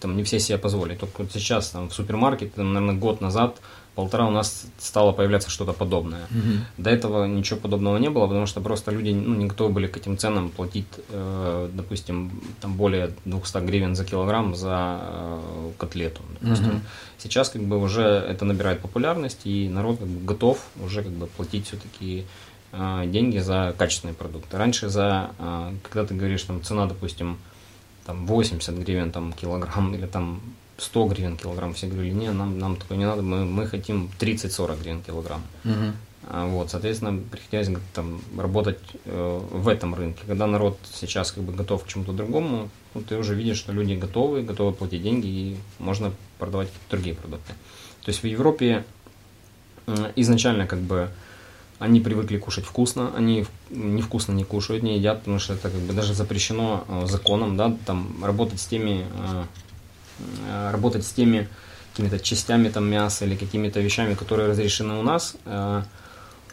[0.00, 0.98] там не все себе позволить.
[0.98, 3.60] Только вот сейчас там в супермаркете, там, наверное, год назад
[3.98, 6.26] полтора у нас стало появляться что-то подобное.
[6.30, 6.82] Угу.
[6.84, 9.96] До этого ничего подобного не было, потому что просто люди ну, не готовы были к
[9.96, 12.30] этим ценам платить, э, допустим,
[12.60, 16.20] там более 200 гривен за килограмм за э, котлету.
[16.40, 16.68] Допустим.
[16.68, 16.80] Угу.
[17.18, 21.26] Сейчас как бы уже это набирает популярность, и народ как бы, готов уже как бы
[21.26, 22.24] платить все-таки
[22.72, 24.58] э, деньги за качественные продукты.
[24.58, 27.36] Раньше за, э, когда ты говоришь, там цена, допустим,
[28.06, 30.40] там 80 гривен там килограмм или там
[30.78, 31.74] 100 гривен килограмм.
[31.74, 35.42] Все говорили, не, нам, нам такое не надо, мы, мы хотим 30-40 гривен килограмм.
[35.64, 35.92] Угу.
[36.50, 40.20] Вот, соответственно, приходилось там, работать э, в этом рынке.
[40.26, 43.94] Когда народ сейчас как бы готов к чему-то другому, ну, ты уже видишь, что люди
[43.94, 47.52] готовы, готовы платить деньги, и можно продавать другие продукты.
[48.04, 48.84] То есть в Европе
[49.86, 51.08] э, изначально как бы
[51.78, 55.92] они привыкли кушать вкусно, они невкусно не кушают, не едят, потому что это как бы
[55.94, 59.44] даже запрещено э, законом, да, там работать с теми Э,
[60.72, 61.48] работать с теми
[61.90, 65.82] какими-то частями там мяса или какими-то вещами, которые разрешены у нас, э,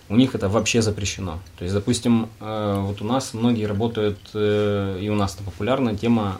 [0.10, 1.40] у них это вообще запрещено.
[1.58, 6.38] То есть, допустим, э, вот у нас многие работают, и у нас это популярная тема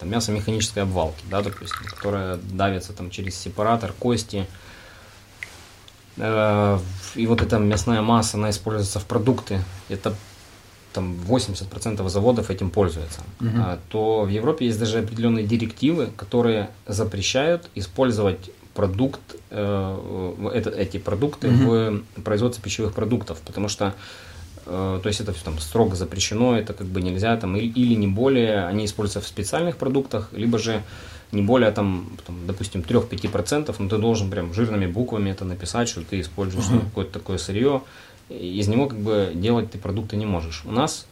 [0.00, 4.46] там, мясо механической обвалки, да, допустим, которая давится там через сепаратор, кости.
[6.16, 9.62] И вот эта мясная масса, она используется в продукты.
[9.88, 10.14] Это
[10.98, 13.78] там 80% заводов этим пользуются, угу.
[13.88, 21.48] то в Европе есть даже определенные директивы, которые запрещают использовать продукт, э, это, эти продукты
[21.48, 22.02] угу.
[22.16, 23.94] в производстве пищевых продуктов, потому что
[24.66, 28.08] э, то есть это там строго запрещено, это как бы нельзя там или, или не
[28.08, 30.82] более, они используются в специальных продуктах, либо же
[31.30, 36.00] не более там, там допустим 3-5%, но ты должен прям жирными буквами это написать, что
[36.02, 36.80] ты используешь угу.
[36.80, 37.82] какое-то такое сырье,
[38.28, 40.62] из него как бы делать ты продукты не можешь.
[40.64, 41.06] У нас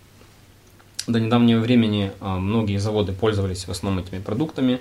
[1.07, 4.81] до недавнего времени а, многие заводы пользовались в основном этими продуктами,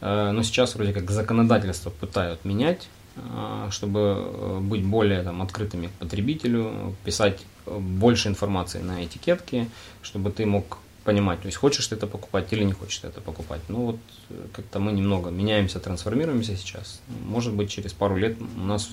[0.00, 5.88] а, но сейчас вроде как законодательство пытают менять, а, чтобы э, быть более там, открытыми
[5.88, 9.68] к потребителю, писать больше информации на этикетке,
[10.02, 13.20] чтобы ты мог понимать, то есть хочешь ты это покупать или не хочешь ты это
[13.20, 13.60] покупать.
[13.68, 13.98] Ну вот
[14.30, 17.00] э, как-то мы немного меняемся, трансформируемся сейчас.
[17.26, 18.88] Может быть через пару лет у нас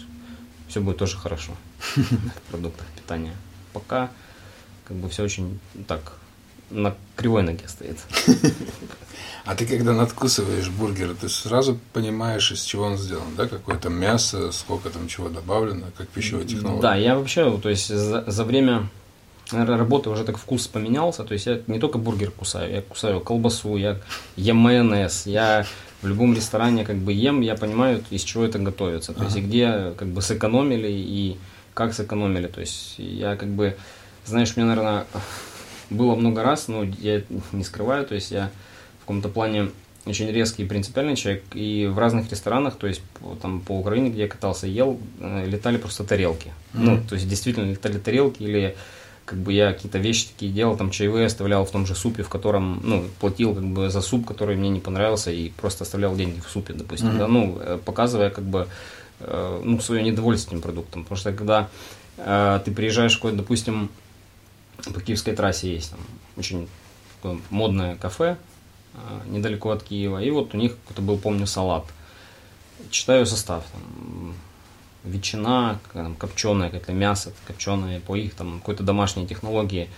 [0.68, 1.54] все будет тоже хорошо
[1.96, 3.34] в продуктах питания.
[3.74, 4.10] Пока
[4.88, 6.14] как бы все очень так
[6.70, 7.98] на кривой ноге стоит.
[9.46, 13.48] А ты когда надкусываешь бургер, ты сразу понимаешь, из чего он сделан, да?
[13.48, 16.82] Какое-то мясо, сколько там чего добавлено, как пищевая технология?
[16.82, 18.90] Да, я вообще, то есть за, за время
[19.52, 21.24] работы уже так вкус поменялся.
[21.24, 24.02] То есть я не только бургер кусаю, я кусаю колбасу, я
[24.36, 25.66] ем майонез, я
[26.02, 29.14] в любом ресторане как бы ем, я понимаю, из чего это готовится.
[29.14, 29.26] То ага.
[29.26, 31.38] есть, и где как бы сэкономили и
[31.74, 32.48] как сэкономили.
[32.48, 33.76] То есть, я как бы
[34.28, 35.06] Знаешь, мне, наверное,
[35.90, 37.22] было много раз, но я
[37.54, 38.52] не скрываю, то есть я
[38.98, 39.70] в каком-то плане
[40.06, 43.02] очень резкий и принципиальный человек, и в разных ресторанах, то есть
[43.42, 46.48] там по Украине, где я катался, ел, э, летали просто тарелки.
[46.74, 46.80] Mm-hmm.
[46.80, 48.76] Ну, то есть действительно летали тарелки, или
[49.28, 52.30] как бы я какие-то вещи такие делал, там чаевые оставлял в том же супе, в
[52.30, 56.40] котором, ну, платил как бы за суп, который мне не понравился, и просто оставлял деньги
[56.40, 57.18] в супе, допустим, mm-hmm.
[57.18, 58.68] да, ну, э, показывая как бы,
[59.20, 61.68] э, ну, свое недовольство этим продуктом, потому что когда
[62.18, 63.90] э, ты приезжаешь в какое-то, допустим,
[64.94, 66.00] по Киевской трассе есть там
[66.38, 66.70] очень
[67.50, 68.38] модное кафе,
[68.94, 70.22] а, недалеко от Киева.
[70.22, 71.86] И вот у них какой-то был, помню, салат.
[72.90, 73.64] Читаю состав.
[73.72, 73.82] Там,
[75.08, 79.90] ветчина, там, копченое какое-то мясо, копченое по их там какой-то домашней технологии.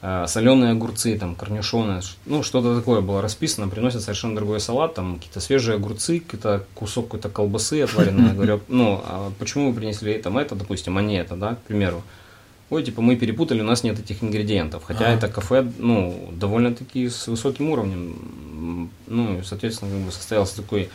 [0.00, 5.16] Э, соленые огурцы, там, корнишоны, ну, что-то такое было расписано, приносят совершенно другой салат, там,
[5.16, 8.28] какие-то свежие огурцы, какой-то кусок какой-то колбасы отваренной.
[8.28, 11.62] Я говорю, ну, а почему вы принесли там это, допустим, а не это, да, к
[11.62, 12.02] примеру
[12.72, 14.84] ой, типа мы перепутали, у нас нет этих ингредиентов.
[14.84, 15.10] Хотя а.
[15.10, 18.90] это кафе, ну, довольно-таки с высоким уровнем.
[19.06, 20.88] Ну, соответственно, как бы состоялся такой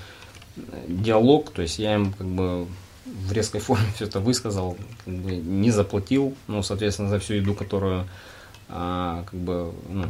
[0.55, 2.65] э, диалог, то есть я им как бы
[3.27, 7.53] в резкой форме все это высказал, как бы не заплатил, ну, соответственно, за всю еду,
[7.53, 8.07] которую
[8.69, 10.05] а, как бы, ну,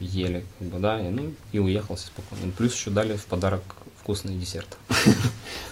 [0.00, 2.52] ели, как бы, да, и, ну, и уехал спокойно.
[2.56, 3.62] Плюс еще дали в подарок
[4.00, 4.76] вкусный десерт.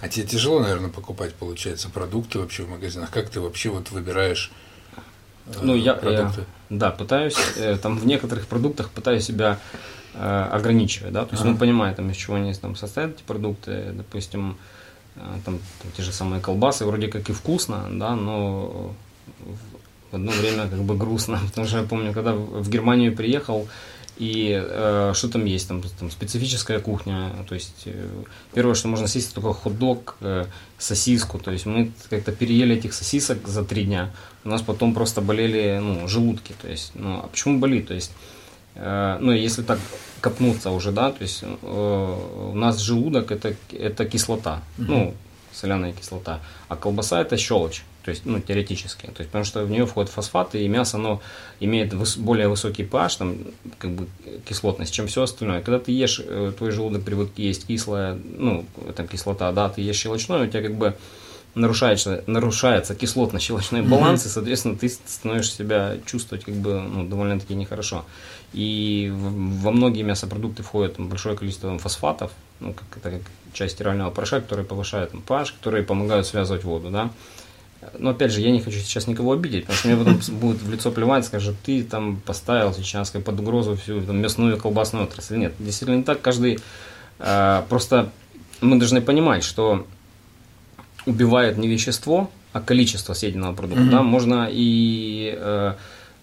[0.01, 3.11] А тебе тяжело, наверное, покупать, получается, продукты вообще в магазинах?
[3.11, 4.53] Как ты вообще вот выбираешь
[5.63, 6.41] ну, я, продукты?
[6.69, 9.59] Я, да, пытаюсь, э, там в некоторых продуктах пытаюсь себя
[10.13, 11.53] э, ограничивать, да, то есть, ага.
[11.53, 14.84] ну, понимаю, там, из чего они там состоят эти продукты, допустим, э,
[15.15, 18.95] там, там те же самые колбасы, вроде как и вкусно, да, но
[20.11, 23.69] в одно время как бы грустно, потому что я помню, когда в Германию приехал,
[24.17, 25.67] и э, что там есть?
[25.67, 27.33] Там, там специфическая кухня.
[27.49, 28.09] То есть э,
[28.53, 30.45] первое, что можно съесть, это только хот-дог, э,
[30.79, 31.41] сосиску.
[31.41, 34.15] То есть мы как-то переели этих сосисок за три дня.
[34.45, 36.55] У нас потом просто болели ну, желудки.
[36.63, 37.89] То есть, ну, а почему болит?
[37.89, 38.34] То есть, э,
[38.77, 39.79] ну, если так
[40.21, 44.63] копнуться уже, да, то есть э, у нас желудок это, это кислота.
[44.79, 44.87] Угу.
[44.89, 45.15] Ну,
[45.53, 46.41] соляная кислота.
[46.69, 50.11] А колбаса это щелочь то есть, ну, теоретически, то есть, потому что в нее входят
[50.11, 51.23] фосфаты, и мясо, оно
[51.59, 53.39] имеет выс- более высокий pH, там,
[53.79, 54.07] как бы,
[54.47, 55.63] кислотность, чем все остальное.
[55.63, 59.97] Когда ты ешь, э, твой желудок привык есть кислая, ну, там, кислота, да, ты ешь
[59.97, 60.95] щелочное, у тебя, как бы,
[61.55, 64.29] нарушается, нарушается кислотно-щелочной баланс, mm-hmm.
[64.29, 68.05] и, соответственно, ты становишься себя чувствовать, как бы, ну, довольно-таки нехорошо.
[68.53, 73.75] И во многие мясопродукты входит там, большое количество там, фосфатов, ну, как, это как часть
[73.75, 77.11] стирального порошка, которые повышают там, pH, которые помогают связывать воду, да,
[77.99, 80.71] но опять же, я не хочу сейчас никого обидеть, потому что мне потом будет в
[80.71, 85.37] лицо плевать, скажет, ты там поставил сейчас под угрозу всю там, мясную колбасную отрасль.
[85.37, 86.21] Нет, действительно не так.
[86.21, 86.59] Каждый
[87.19, 88.11] э, просто
[88.61, 89.87] мы должны понимать, что
[91.07, 93.85] убивает не вещество, а количество съеденного продукта.
[93.85, 93.91] Mm-hmm.
[93.91, 94.03] Да?
[94.03, 95.75] Можно и э,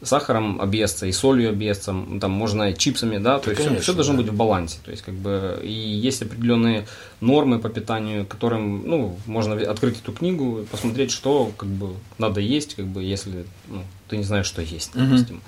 [0.04, 3.84] сахаром объесться и солью объесться, там можно и чипсами, да, то да, есть конечно, все,
[3.84, 4.22] все должно да.
[4.22, 6.88] быть в балансе, то есть как бы и есть определенные
[7.20, 12.76] нормы по питанию, которым, ну, можно открыть эту книгу, посмотреть, что как бы надо есть,
[12.76, 15.36] как бы если ну, ты не знаешь, что есть, допустим.
[15.36, 15.44] Угу.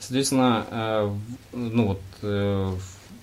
[0.00, 1.10] Соответственно, э,
[1.52, 2.72] ну вот э,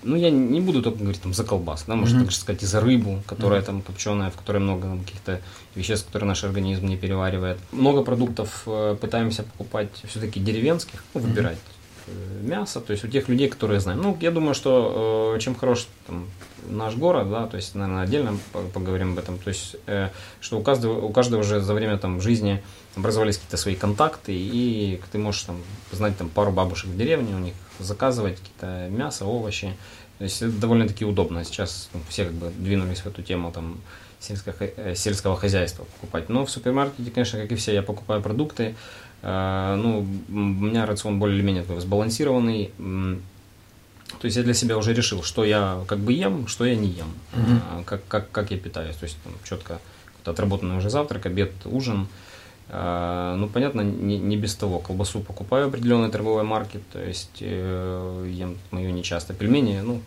[0.06, 2.22] ну, я не буду только говорить там за колбас, да, можно mm-hmm.
[2.22, 3.64] также сказать и за рыбу, которая mm-hmm.
[3.64, 5.40] там копченая, в которой много там, каких-то
[5.74, 7.58] веществ, которые наш организм не переваривает.
[7.72, 11.58] Много продуктов э, пытаемся покупать все-таки деревенских, ну, выбирать
[12.06, 12.48] mm-hmm.
[12.48, 14.00] мясо, то есть у тех людей, которые знаем.
[14.00, 16.26] Ну, я думаю, что э, чем хорош там,
[16.68, 18.38] наш город, да, то есть, наверное, отдельно
[18.72, 22.20] поговорим об этом, то есть, э, что у каждого, у каждого уже за время там
[22.20, 22.62] жизни
[22.94, 25.56] образовались какие-то свои контакты, и ты можешь там
[25.92, 29.74] знать там пару бабушек в деревне, у них заказывать какие-то мясо, овощи.
[30.18, 31.44] То есть это довольно-таки удобно.
[31.44, 33.80] Сейчас ну, все как бы двинулись в эту тему там
[34.20, 36.28] сельского, э, сельского хозяйства покупать.
[36.28, 38.74] Но в супермаркете, конечно, как и все, я покупаю продукты.
[39.22, 42.70] Э, ну, у меня рацион более или менее такой сбалансированный.
[44.20, 46.88] То есть я для себя уже решил, что я как бы ем, что я не
[46.88, 47.84] ем, mm-hmm.
[47.84, 48.96] как, как, как я питаюсь.
[48.96, 49.80] То есть там, четко
[50.24, 52.08] отработанный уже завтрак, обед, ужин.
[52.68, 54.78] А, ну, понятно, не, не без того.
[54.78, 59.34] Колбасу покупаю определенной торговой марки, то есть э, ем мою нечасто.
[59.34, 60.00] Пельмени, ну,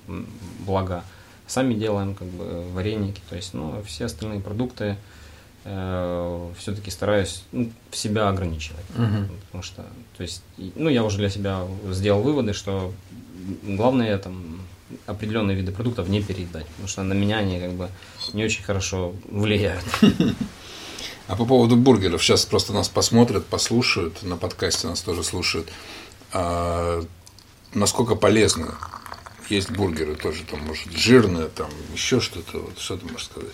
[0.65, 1.03] благо,
[1.47, 4.97] сами делаем, как бы, вареники, то есть, ну, все остальные продукты
[5.63, 8.85] э, все-таки стараюсь ну, в себя ограничивать.
[8.97, 9.29] Uh-huh.
[9.45, 9.85] Потому что,
[10.17, 10.43] то есть,
[10.75, 12.93] ну, я уже для себя сделал выводы, что
[13.63, 14.59] главное там
[15.05, 17.89] определенные виды продуктов не переедать, потому что на меня они как бы
[18.33, 19.85] не очень хорошо влияют.
[21.29, 25.69] А по поводу бургеров, сейчас просто нас посмотрят, послушают, на подкасте нас тоже слушают.
[26.33, 27.03] А,
[27.75, 28.73] насколько полезно
[29.47, 33.51] есть бургеры тоже, там, может, жирные, там, еще что-то, вот, что ты можешь сказать?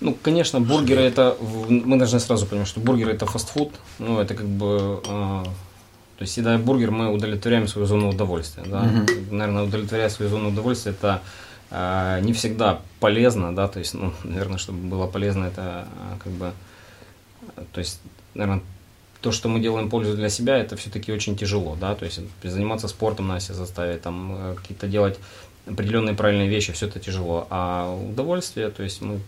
[0.00, 1.36] Ну, конечно, бургеры это,
[1.68, 5.44] мы должны сразу понимать, что бургеры это фастфуд, ну, это как бы, э,
[6.18, 8.64] То есть, съедая бургер, мы удовлетворяем свою зону удовольствия.
[8.66, 8.82] Да?
[8.82, 9.06] Мгм.
[9.30, 11.22] Наверное, удовлетворять свою зону удовольствия это
[11.70, 16.32] э, не всегда полезно, да, то есть, ну, наверное, чтобы было полезно, это э, как
[16.32, 16.52] бы,
[17.72, 18.00] то есть,
[18.34, 18.62] наверное,
[19.20, 22.88] то, что мы делаем пользу для себя, это все-таки очень тяжело, да, то есть заниматься
[22.88, 25.18] спортом надо себя заставить, там э, какие-то делать
[25.66, 29.20] определенные правильные вещи, все это тяжело, а удовольствие, то есть мы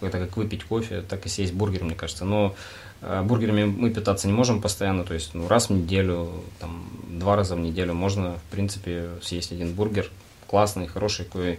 [0.00, 2.24] это как выпить кофе, так и съесть бургер, мне кажется.
[2.24, 2.54] Но
[3.00, 7.36] э, бургерами мы питаться не можем постоянно, то есть ну, раз в неделю, там, два
[7.36, 10.10] раза в неделю можно, в принципе, съесть один бургер,
[10.46, 11.58] классный, хороший, какой,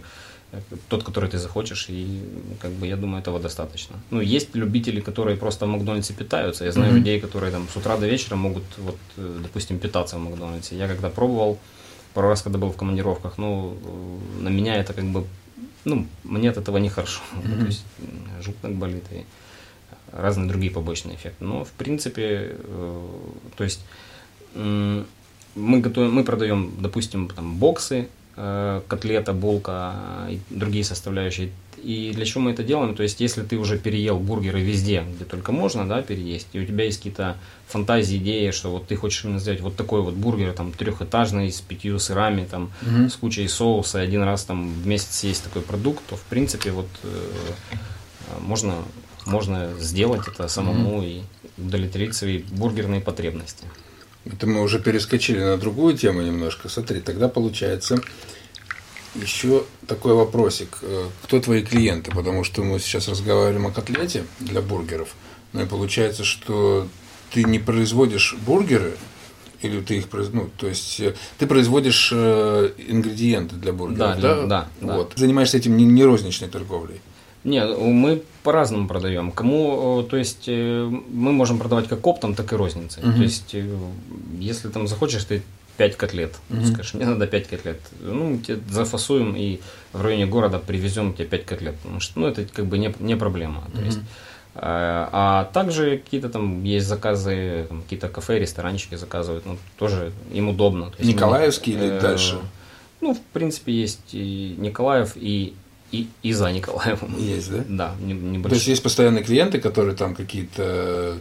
[0.88, 2.22] тот, который ты захочешь, и
[2.60, 3.96] как бы я думаю, этого достаточно.
[4.10, 6.64] Ну, есть любители, которые просто в Макдональдсе питаются.
[6.64, 6.98] Я знаю Мгм.
[6.98, 10.76] людей, которые там с утра до вечера могут, вот, э, допустим, питаться в Макдональдсе.
[10.76, 11.58] Я когда пробовал,
[12.14, 15.24] пару раз, когда был в командировках, ну, э, на меня это как бы,
[15.84, 17.20] ну, мне от этого нехорошо.
[17.44, 17.58] Мгм.
[17.60, 17.84] То есть
[18.40, 19.24] желудок болит и
[20.12, 21.44] разные другие побочные эффекты.
[21.44, 23.08] Но, в принципе, э,
[23.56, 23.80] то есть
[24.54, 28.08] мы, готовим, мы продаем, допустим, там, боксы,
[28.88, 29.94] котлета, булка
[30.28, 31.50] э, и другие составляющие.
[31.84, 32.94] И для чего мы это делаем?
[32.96, 36.66] То есть, если ты уже переел бургеры везде, где только можно, да, переесть, и у
[36.66, 37.36] тебя есть какие-то
[37.68, 41.60] фантазии, идеи, что вот ты хочешь именно сделать вот такой вот бургер, там, трехэтажный, с
[41.60, 43.08] пятью сырами, там, Мгм.
[43.08, 46.72] с кучей соуса, и один раз там в месяц съесть такой продукт, то, в принципе,
[46.72, 47.08] вот э,
[47.70, 48.74] э, можно,
[49.26, 51.20] можно сделать это самому и
[51.58, 53.64] удовлетворить свои бургерные потребности.
[54.24, 56.68] Это мы уже перескочили на другую тему немножко.
[56.68, 58.00] Смотри, тогда получается
[59.14, 60.78] еще такой вопросик.
[60.82, 62.10] Э, Кто твои клиенты?
[62.10, 65.14] Потому что мы сейчас разговариваем о котлете для бургеров.
[65.52, 66.86] Ну и получается, что
[67.32, 68.96] ты не производишь бургеры,
[69.62, 74.46] или ты их ну, то есть э, ты производишь э, ингредиенты для бургеров, Да, да?
[74.46, 74.94] да, да.
[74.96, 75.14] Вот.
[75.16, 77.00] Занимаешься этим не, не розничной торговлей.
[77.44, 79.30] Нет, мы по-разному продаем.
[79.30, 83.02] Кому, э, то есть, э, мы можем продавать как оптом, так и розницей.
[83.02, 83.14] Мгм.
[83.16, 83.78] То есть, э,
[84.38, 85.42] если там захочешь ты
[85.76, 86.64] 5 котлет, Мгм.
[86.66, 89.60] скажешь, мне надо 5 котлет, ну, мы тебе зафасуем и
[89.92, 93.16] в районе города привезем тебе 5 котлет, потому что, ну, это как бы не, не
[93.16, 93.62] проблема.
[93.74, 99.56] То есть, э, а также какие-то там есть заказы, там, какие-то кафе, ресторанчики заказывают, ну,
[99.78, 100.86] тоже им удобно.
[100.86, 102.38] То есть, мы, Николаевский или э, дальше?
[103.00, 105.54] Ну, в принципе, есть и Николаев, и,
[105.92, 107.16] и, и за Николаевым.
[107.18, 107.64] Есть, да?
[107.68, 108.70] Да, не- То есть небольшой.
[108.70, 111.18] есть постоянные клиенты, которые там какие-то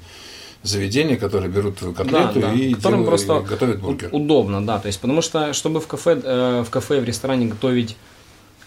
[0.64, 2.52] заведения, которые берут котлету да.
[2.54, 4.10] и, Которым делают- просто и готовят бургер.
[4.12, 4.80] удобно, да.
[4.80, 7.96] То есть, потому что, чтобы в кафе, э, в кафе, в ресторане готовить,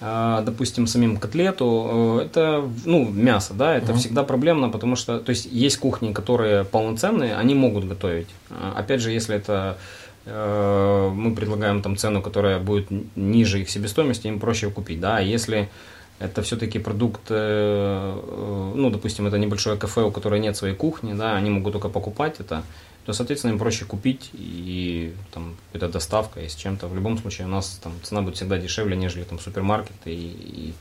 [0.00, 3.98] э, допустим, самим котлету, э, это, ну, мясо, да, это Мгм.
[3.98, 8.28] всегда проблемно, потому что, то есть, есть кухни, которые полноценные, они могут готовить.
[8.50, 9.76] А, Опять же, если это
[10.26, 15.68] мы предлагаем там цену, которая будет ниже их себестоимости, им проще купить, да, а если
[16.20, 21.14] это все-таки продукт, э, э, ну, допустим, это небольшое кафе, у которого нет своей кухни,
[21.14, 22.62] да, они могут только покупать это,
[23.06, 26.88] то, соответственно, им проще купить и там какая-то доставка и с чем-то.
[26.88, 30.74] В любом случае у нас там цена будет всегда дешевле, нежели там супермаркеты и, и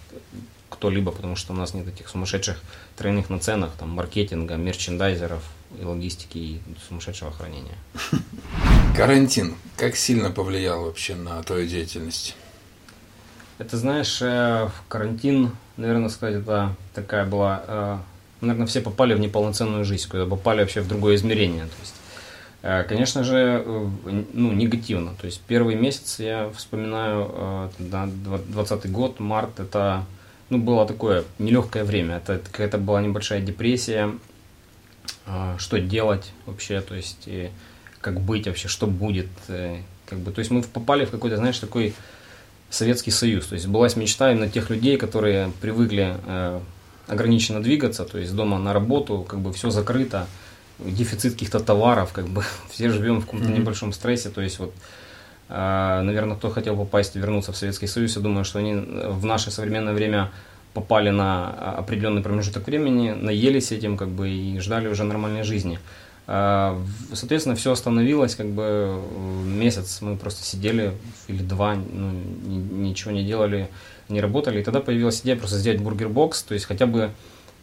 [0.70, 2.62] кто-либо, потому что у нас нет этих сумасшедших
[2.98, 5.44] тройных наценок, там, маркетинга, мерчендайзеров
[5.80, 7.78] и логистики и сумасшедшего хранения.
[8.98, 12.36] Карантин как сильно повлиял вообще на твою деятельность?
[13.60, 17.64] Это, знаешь, э, в карантин, наверное, сказать, это такая была...
[17.68, 17.98] э,
[18.42, 21.66] Наверное, все попали в неполноценную жизнь, когда попали вообще в другое измерение.
[21.66, 21.96] То есть,
[22.62, 23.62] э, конечно же,
[24.32, 25.14] ну, негативно.
[25.20, 30.06] То есть, первый месяц, я вспоминаю, э, да, 20 год, март, это
[30.50, 32.16] ну, было такое нелегкое время.
[32.16, 34.10] Это какая-то была небольшая депрессия,
[35.58, 37.30] что делать вообще, то есть,
[38.00, 39.28] как быть вообще, что будет.
[40.06, 41.94] Как бы, то есть, мы попали в какой-то, знаешь, такой
[42.70, 43.48] Советский Союз.
[43.48, 46.60] То есть была мечта именно тех людей, которые привыкли э,
[47.08, 50.28] ограниченно двигаться, то есть дома на работу, как бы все закрыто,
[50.80, 54.74] дефицит каких-то товаров, как бы все живем в каком-то небольшом стрессе, то есть вот
[55.50, 59.26] э, наверное, кто хотел попасть, вернуться в Советский Союз, я думаю, что они э, в
[59.26, 60.32] наше современное время
[60.74, 65.80] попали на а, определенный промежуток времени, наелись этим, как бы, и ждали уже нормальной жизни.
[66.32, 66.80] А,
[67.12, 69.02] Соответственно, все остановилось, как бы
[69.46, 70.94] месяц мы просто сидели
[71.28, 73.68] или два, ну, ни- ничего не делали,
[74.10, 74.60] не работали.
[74.60, 77.10] И тогда появилась идея просто сделать бургер-бокс, то есть хотя бы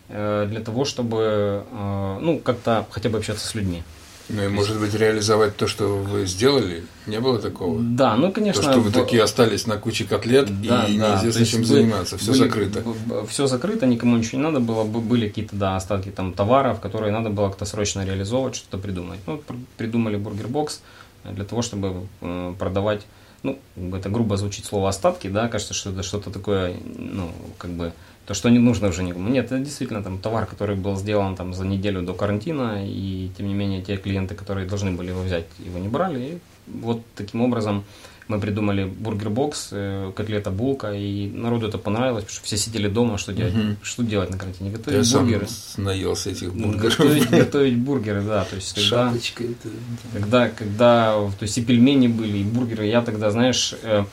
[0.09, 3.85] э, для того, чтобы, э, ну, как-то хотя бы общаться с людьми.
[4.29, 6.85] Ну и, может быть, реализовать то, что вы сделали?
[7.07, 7.81] Не было такого?
[7.81, 8.61] Да, ну, конечно...
[8.63, 12.19] то, что вы такие остались на куче котлет Да, и да, неизвестно, чем бы- заниматься,
[12.19, 12.83] все были- закрыто.
[13.29, 14.83] Все закрыто, никому ничего не надо было.
[14.85, 19.21] Были какие-то, да, остатки там товаров, которые надо было как-то срочно реализовывать, что-то придумать.
[19.27, 20.81] Ну, пр- придумали бургер-бокс
[21.25, 23.07] для того, чтобы э, продавать,
[23.45, 23.59] ну,
[23.95, 27.93] это грубо звучит слово остатки, да, кажется, что это что-то такое, ну, как бы
[28.27, 29.29] То, что не нужно уже никому.
[29.29, 33.47] Нет, это действительно там товар, который был сделан там за неделю до карантина, и тем
[33.47, 36.19] не менее те клиенты, которые должны были его взять, его не брали.
[36.21, 36.39] И
[36.81, 37.85] вот таким образом
[38.27, 43.17] мы придумали бургер-бокс, э, котлета булка, и народу это понравилось, потому что все сидели дома,
[43.19, 43.77] что делать, Мгм.
[43.83, 44.71] что делать на карантине?
[44.73, 45.47] Готовить Я сам бургеры.
[45.77, 46.83] наелся этих Ну, бургеров.
[46.99, 48.45] готовить, готовить бургеры, да.
[48.45, 49.69] То есть когда, Шапочка это.
[50.13, 54.05] когда, когда, то есть и пельмени были, и бургеры, я тогда, знаешь, э,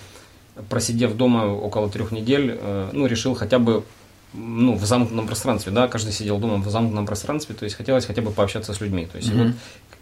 [0.69, 3.83] просидев дома около трех недель, э, ну, решил хотя бы
[4.33, 8.21] ну, в замкнутом пространстве, да, каждый сидел дома в замкнутом пространстве, то есть хотелось хотя
[8.21, 9.05] бы пообщаться с людьми.
[9.05, 9.53] То есть Мгм.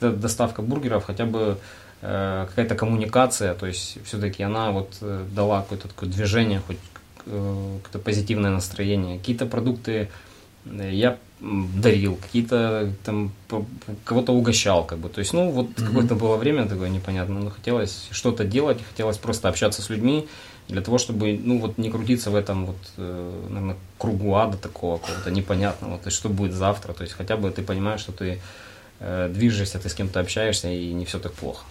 [0.01, 1.57] вот доставка бургеров, хотя бы
[2.01, 6.77] э, какая-то коммуникация, то есть все-таки она вот э, дала какое-то такое движение, хоть
[7.25, 9.19] э, какое-то позитивное настроение.
[9.19, 10.09] Какие-то продукты
[10.65, 13.31] э, я дарил, какие-то там
[14.05, 15.09] кого-то угощал, как бы.
[15.09, 15.87] То есть, ну, вот Мгм.
[15.87, 20.27] какое-то было время такое непонятное, но хотелось что-то делать, хотелось просто общаться с людьми
[20.71, 24.97] для того, чтобы, ну, вот не крутиться в этом вот, э, наверное, кругу ада такого
[24.97, 28.39] какого-то непонятного, то есть, что будет завтра, то есть, хотя бы ты понимаешь, что ты
[28.99, 31.65] э, движешься, ты с кем-то общаешься, и не все так плохо.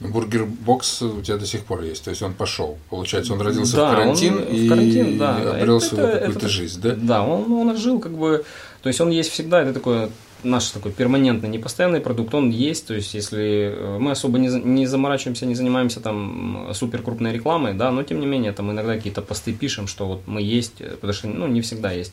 [0.00, 2.76] Ну, Burger Box у тебя до сих пор есть, то есть он пошел.
[2.90, 6.38] Получается, он родился Да, в карантин он в и карантин, да, обрел Это- свою какую-то
[6.38, 6.94] это- жизнь, да?
[6.96, 8.44] Да, он, он жил как бы,
[8.82, 10.10] то есть он есть всегда, это такой
[10.44, 14.86] наш такой перманентный, непостоянный продукт, он есть, то есть если э, мы особо не, не
[14.86, 19.22] заморачиваемся, не занимаемся там супер крупной рекламой, да, но тем не менее там иногда какие-то
[19.22, 22.12] посты пишем, что вот мы есть, э, потому что, ну, не всегда есть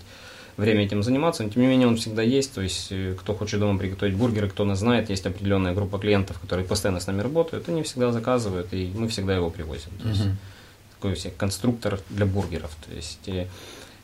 [0.58, 3.60] время этим заниматься, но тем не менее он всегда есть, то есть э, кто хочет
[3.60, 7.70] дома приготовить бургеры, кто нас знает, есть определенная группа клиентов, которые постоянно с нами работают,
[7.70, 9.92] они всегда заказывают, и мы всегда его привозим.
[10.02, 10.38] То есть, Мгм.
[10.96, 12.72] такой себе конструктор для бургеров.
[12.88, 13.30] То есть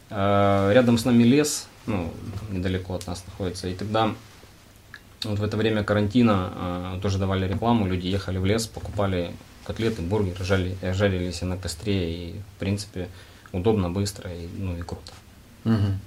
[0.10, 2.14] рядом с нами лес, ну,
[2.50, 3.68] недалеко от нас находится.
[3.68, 4.14] И тогда
[5.24, 6.54] вот в это время карантина
[6.96, 9.34] э, тоже давали рекламу, люди ехали в лес, покупали
[9.66, 13.10] котлеты, бургеры, жали, жарились на костре, и в принципе
[13.52, 15.12] удобно, быстро, и, ну и круто.
[15.64, 16.00] Мгм.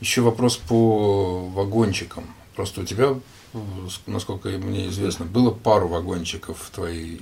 [0.00, 2.24] Еще вопрос по вагончикам.
[2.56, 3.14] Просто у тебя,
[3.52, 3.58] э,
[4.06, 7.20] насколько мне известно, было пару вагончиков в твоей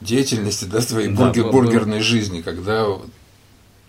[0.00, 2.86] деятельности, да, в твоей Да, бургер- бургерной жизни, когда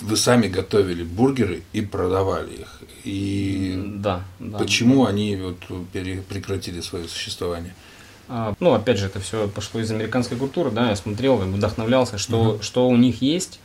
[0.01, 2.81] вы сами готовили бургеры и продавали их.
[3.03, 4.57] И Да, да.
[4.57, 5.57] почему они вот
[6.27, 7.73] прекратили свое существование?
[8.27, 12.59] А, Ну, опять же, это все пошло из американской культуры, да, я смотрел, вдохновлялся, что,
[12.61, 13.59] что у них есть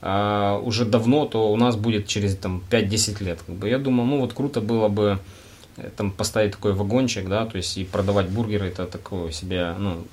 [0.00, 3.42] а, уже давно, то у нас будет через там, 5-10 лет.
[3.44, 3.68] Как бы.
[3.68, 5.18] Я думал, ну вот круто было бы
[5.76, 10.04] э, там поставить такой вагончик, да, то есть и продавать бургеры, это такое себе, ну,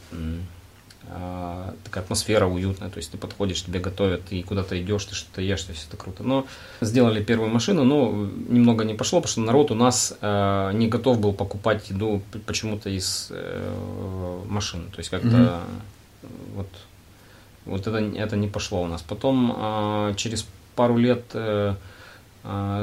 [1.13, 5.41] а, такая атмосфера уютная, то есть ты подходишь, тебе готовят, и куда-то идешь, ты что-то
[5.41, 6.23] ешь, то есть это круто.
[6.23, 6.45] Но
[6.79, 11.19] сделали первую машину, но немного не пошло, потому что народ у нас э, не готов
[11.19, 15.61] был покупать еду почему-то из э, машин, то есть как-то
[16.23, 16.67] э, вот,
[17.65, 19.01] вот это, это не пошло у нас.
[19.01, 20.47] Потом э, через
[20.77, 21.75] пару лет э,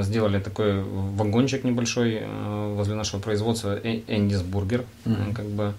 [0.02, 4.84] сделали такой вагончик небольшой э, возле нашего производства Э- Эндис Бургер.
[5.06, 5.72] Э, как бы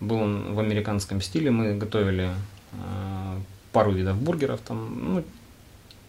[0.00, 2.30] был он в американском стиле, мы готовили
[2.72, 3.38] э,
[3.72, 5.24] пару видов бургеров там, ну,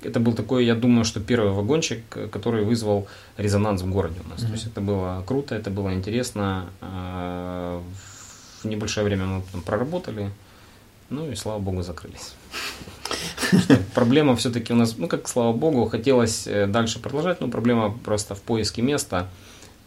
[0.03, 4.39] это был такой, я думаю, что первый вагончик, который вызвал резонанс в городе у нас.
[4.39, 4.47] Мгм.
[4.47, 6.69] То есть это было круто, это было интересно.
[6.81, 7.81] э,
[8.63, 10.31] В небольшое время мы там проработали,
[11.09, 12.33] ну и слава богу закрылись.
[13.93, 18.33] Проблема все-таки у нас, ну как слава богу, хотелось э, дальше продолжать, но проблема просто
[18.33, 19.27] в поиске места.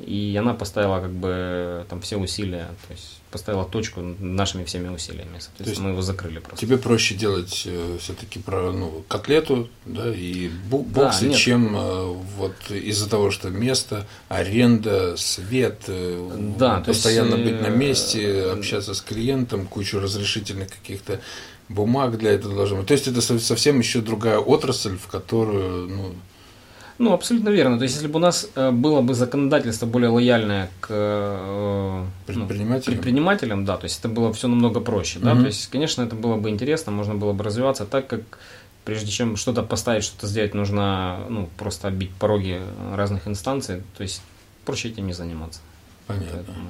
[0.01, 5.41] И она поставила как бы там все усилия, то есть поставила точку нашими всеми усилиями.
[5.41, 6.65] Соответственно, есть мы его закрыли просто.
[6.65, 7.67] Тебе проще делать
[7.99, 11.37] все-таки про ну, котлету да, и Да, боксы, нет.
[11.37, 12.05] чем э,
[12.39, 17.77] вот из-за того, что место, аренда, свет, э, Да, то постоянно есть, быть на э,
[17.77, 21.21] месте, общаться с клиентом, кучу разрешительных каких-то
[21.69, 22.87] бумаг для этого должно быть.
[22.87, 26.15] То есть это со- совсем еще другая отрасль, в которую ну,
[26.99, 27.77] Ну, абсолютно верно.
[27.79, 32.47] То есть, если бы у нас э, было бы законодательство более лояльное к э, ну,
[32.47, 32.95] Предпринимателям?
[32.95, 35.43] предпринимателям, да, то есть это было все намного проще, да, Мгм.
[35.43, 38.21] то есть, конечно, это было бы интересно, можно было бы развиваться так, как
[38.85, 42.61] прежде чем что-то поставить, что-то сделать, нужно ну, просто оббить пороги
[42.95, 44.23] разных инстанций, то есть
[44.65, 45.61] проще этим не заниматься.
[46.07, 46.29] понятно.
[46.33, 46.69] Поэтому,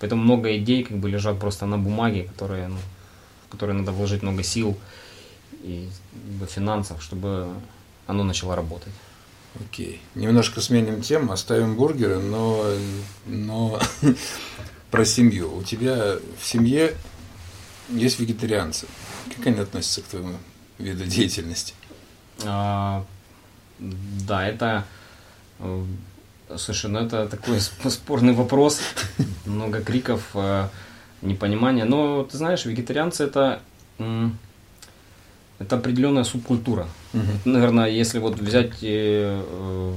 [0.00, 2.78] поэтому много идей как бы лежат просто на бумаге, которые, ну,
[3.46, 4.76] в которые надо вложить много сил
[5.62, 5.88] и
[6.48, 7.48] финансов, чтобы
[8.08, 8.92] оно начало работать.
[9.60, 10.00] Окей.
[10.14, 12.64] Немножко сменим тему, оставим бургеры, но,
[13.26, 13.80] но
[14.90, 15.54] про семью.
[15.56, 16.94] У тебя в семье
[17.90, 18.86] есть вегетарианцы.
[19.36, 20.36] Как они относятся к твоему
[20.78, 21.74] виду деятельности?
[22.44, 23.04] А,
[23.78, 24.84] да, это
[25.58, 25.84] э,
[26.56, 28.80] слушай, ну это такой сп- спорный вопрос,
[29.44, 30.68] много криков, э,
[31.20, 31.84] непонимания.
[31.84, 33.62] Но ты знаешь, вегетарианцы это
[35.62, 36.86] это определенная субкультура.
[37.12, 37.38] Мгм.
[37.44, 39.92] Наверное, если вот взять э, э,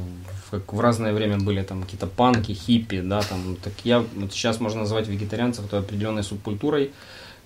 [0.51, 4.59] как в разное время были там какие-то панки, хиппи, да, там, так я вот сейчас
[4.59, 6.91] можно назвать вегетарианцев той определенной субкультурой.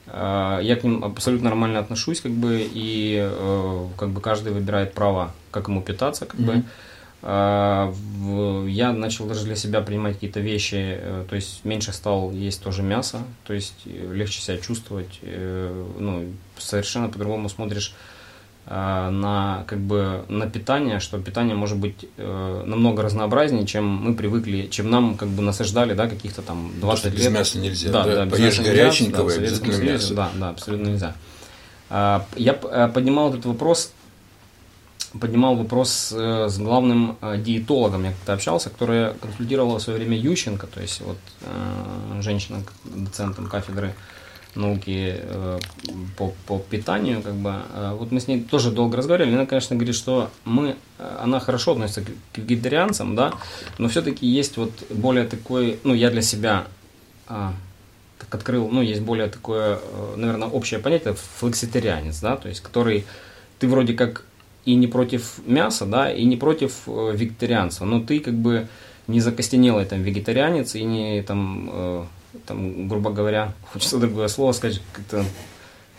[0.07, 4.93] Э, Я к ним абсолютно нормально отношусь, как бы, и э, как бы каждый выбирает
[4.93, 6.63] право, как ему питаться, как бы.
[7.21, 7.93] А,
[8.67, 12.81] Я начал даже для себя принимать какие-то вещи, э, то есть меньше стал есть тоже
[12.81, 16.25] мясо, то есть э, легче себя чувствовать, э, ну,
[16.57, 17.93] совершенно по-другому смотришь
[18.71, 24.13] а, на как бы на питание, что питание может быть э, намного разнообразнее, чем мы
[24.13, 27.33] привыкли, чем нам как бы насаждали, да, каких-то там 20 что без лет.
[27.33, 28.15] мяса нельзя, Да, да?
[28.15, 30.13] да, без Поешь горяченького, да, обязательно Союзе, мясо.
[30.13, 31.15] Да, да, абсолютно нельзя.
[31.89, 33.91] А, Я поднимал этот вопрос,
[35.17, 40.17] поднимал вопрос э, с главным э, диетологом, я как-то общался, который консультировала в свое время
[40.17, 43.95] Ющенко, то есть вот э, женщина, доцентом кафедры
[44.55, 45.21] науки
[46.17, 47.61] по, по питанию, как бы,
[47.99, 52.01] вот мы с ней тоже долго разговаривали, она, конечно, говорит, что мы, она хорошо относится
[52.01, 53.35] к, вегетарианцам, да,
[53.77, 56.65] но все-таки есть вот более такой, ну, я для себя
[57.27, 57.53] так
[58.31, 59.79] открыл, ну, есть более такое,
[60.15, 63.05] наверное, общее понятие, флекситарианец, да, то есть, который,
[63.59, 64.25] ты вроде как
[64.65, 68.67] и не против мяса, да, и не против э, вегетарианства, но ты как бы
[69.07, 72.05] не закостенелый там вегетарианец и не там, э,
[72.45, 75.25] там, грубо говоря, хочется другое слово сказать, как-то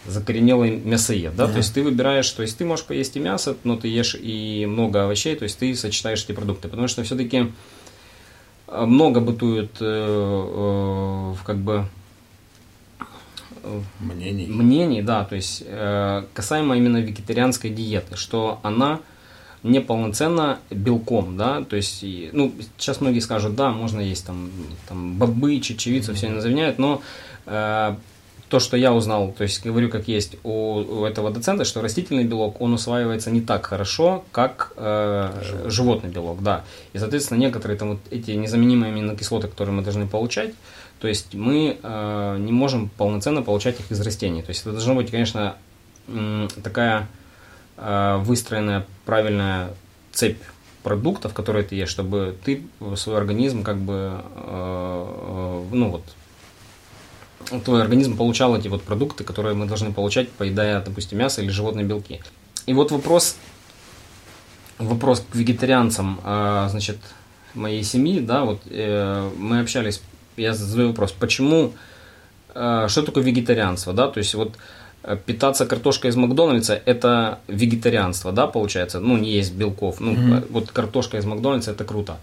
[0.06, 1.52] закоренелый мясоед, да, Ага.
[1.52, 4.64] то есть ты выбираешь, то есть ты можешь поесть и мясо, но ты ешь и
[4.66, 7.52] много овощей, то есть ты сочетаешь эти продукты, потому что все-таки
[8.70, 11.99] много бытует э, э, как бы э,
[14.00, 14.46] Мнений.
[14.46, 19.00] мнений, да, то есть э, касаемо именно вегетарианской диеты, что она
[19.62, 24.50] неполноценна белком, да, то есть, ну, сейчас многие скажут, да, можно есть там,
[24.88, 27.02] там бобы, чечевицу, все они заменяют, но
[27.46, 27.94] э,
[28.50, 32.24] то, что я узнал, то есть говорю как есть у, у этого доцента, что растительный
[32.24, 35.30] белок, он усваивается не так хорошо, как э,
[35.66, 36.64] животный белок, да.
[36.92, 40.52] И, соответственно, некоторые там вот эти незаменимые аминокислоты, которые мы должны получать,
[41.00, 44.42] то есть мы э, не можем полноценно получать их из растений.
[44.42, 45.56] То есть это должна быть, конечно,
[46.62, 47.08] такая
[47.76, 49.70] э, выстроенная правильная
[50.12, 50.42] цепь
[50.82, 52.62] продуктов, которые ты ешь, чтобы ты
[52.96, 59.54] свой организм как бы, э, э, ну вот, твой организм получал эти вот продукты, которые
[59.54, 62.20] мы должны получать, поедая, допустим, мясо или животные белки.
[62.66, 63.36] И вот вопрос,
[64.78, 66.98] вопрос к вегетарианцам, а, значит,
[67.54, 70.02] моей семьи, да, вот э, мы общались,
[70.36, 71.72] я задаю вопрос, почему,
[72.54, 74.52] э, что такое вегетарианство, да, то есть вот
[75.02, 80.44] э, питаться картошкой из Макдональдса это вегетарианство, да, получается, ну, не есть белков, ну, Мгм.
[80.50, 82.16] вот картошка из Макдональдса это круто.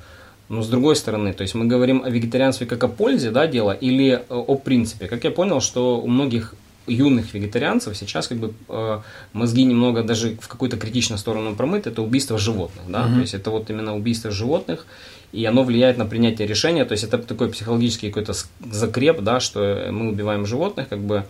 [0.50, 3.72] Но с другой стороны, то есть мы говорим о вегетарианстве как о пользе, да, дело,
[3.72, 5.08] или э, о принципе.
[5.08, 6.54] Как я понял, что у многих
[6.88, 9.00] юных вегетарианцев сейчас как бы э,
[9.34, 13.16] мозги немного даже в какую-то критичную сторону промыты, это убийство животных, да, Мгм.
[13.16, 14.86] то есть это вот именно убийство животных,
[15.34, 18.34] и оно влияет на принятие решения, то есть это такой психологический какой-то
[18.72, 21.26] закреп, да, что мы убиваем животных, как бы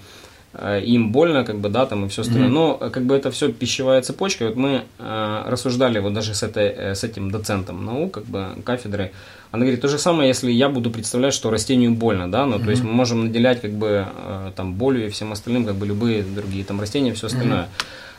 [0.84, 2.48] им больно, как бы, да, там и все остальное.
[2.48, 2.54] Мгм.
[2.56, 4.46] Но э, как бы это все пищевая цепочка.
[4.46, 8.56] Вот мы э, рассуждали вот даже с, этой, э, с этим доцентом наук, как бы
[8.64, 9.12] кафедры.
[9.52, 12.70] Она говорит, то же самое, если я буду представлять, что растению больно, да, ну, то
[12.70, 16.24] есть мы можем наделять как бы э, там болью и всем остальным, как бы любые
[16.24, 17.70] другие там растения, все остальное.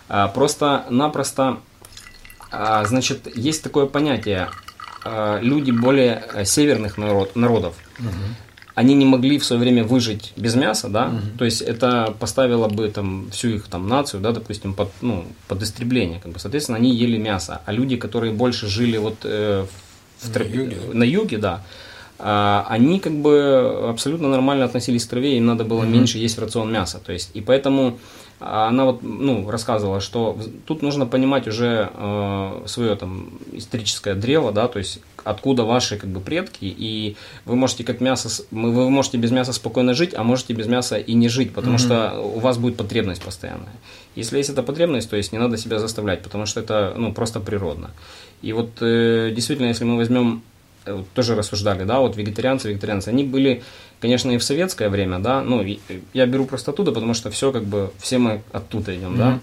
[0.08, 1.58] А, Просто-напросто,
[2.50, 4.48] а, значит, есть такое понятие,
[5.04, 7.74] а, люди более э, северных народ, народов,
[8.80, 12.88] они не могли в свое время выжить без мяса, да, то есть это поставило бы
[12.88, 16.94] там всю их там нацию, да, допустим, под, ну, под истребление, как бы, соответственно, они
[16.94, 19.66] ели мясо, а люди, которые больше жили вот э,
[20.20, 20.76] в На тропе- юге.
[20.92, 21.62] на юге, да,
[22.20, 26.40] а, они как бы абсолютно нормально относились к траве, им надо было меньше есть в
[26.40, 27.98] рацион мяса, то есть, и поэтому
[28.40, 34.68] она вот, ну, рассказывала, что тут нужно понимать уже э, свое там историческое древо, да,
[34.68, 39.30] то есть откуда ваши как бы предки, и вы можете как мясо, вы можете без
[39.30, 41.78] мяса спокойно жить, а можете без мяса и не жить, потому Мгм.
[41.78, 43.74] что у вас будет потребность постоянная.
[44.14, 47.40] Если есть эта потребность, то есть не надо себя заставлять, потому что это, ну, просто
[47.40, 47.90] природно.
[48.40, 50.42] И вот э, действительно, если мы возьмем
[50.86, 53.62] э, тоже рассуждали, да, вот вегетарианцы, вегетарианцы, они были,
[54.00, 55.64] конечно, и в советское время, да, ну,
[56.12, 59.40] я беру просто оттуда, потому что все как бы, все мы оттуда идем, да, Мгм.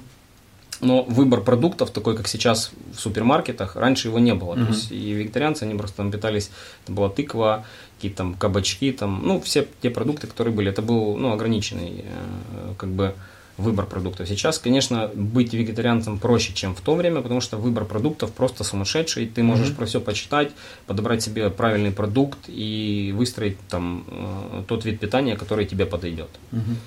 [0.81, 4.55] но выбор продуктов, такой, как сейчас в супермаркетах, раньше его не было.
[4.55, 4.65] Мгм.
[4.67, 6.49] То есть и вегетарианцы, они просто там питались,
[6.83, 7.65] это была тыква,
[7.97, 12.73] какие-то там кабачки, там, ну, все те продукты, которые были, это был, ну, ограниченный, э,
[12.77, 13.13] как бы,
[13.57, 14.27] выбор продуктов.
[14.27, 19.27] Сейчас, конечно, быть вегетарианцем проще, чем в то время, потому что выбор продуктов просто сумасшедший.
[19.27, 19.75] Ты можешь Мгм.
[19.75, 20.51] про все почитать,
[20.87, 26.29] подобрать себе правильный продукт и выстроить там э, тот вид питания, который тебе подойдет.
[26.51, 26.77] Мгм.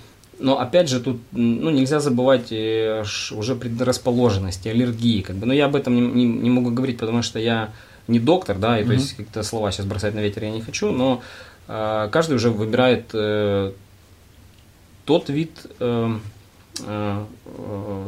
[0.41, 5.23] Но опять же, тут ну, нельзя забывать э, уже предрасположенности, аллергии.
[5.23, 5.47] Как бы.
[5.47, 7.71] Но я об этом не, не, не могу говорить, потому что я
[8.09, 8.87] не доктор, да, и mm-hmm.
[8.87, 11.23] то есть какие-то слова сейчас бросать на ветер я не хочу, но
[11.67, 13.73] э, каждый уже выбирает э,
[15.05, 15.51] тот вид
[15.81, 16.19] э,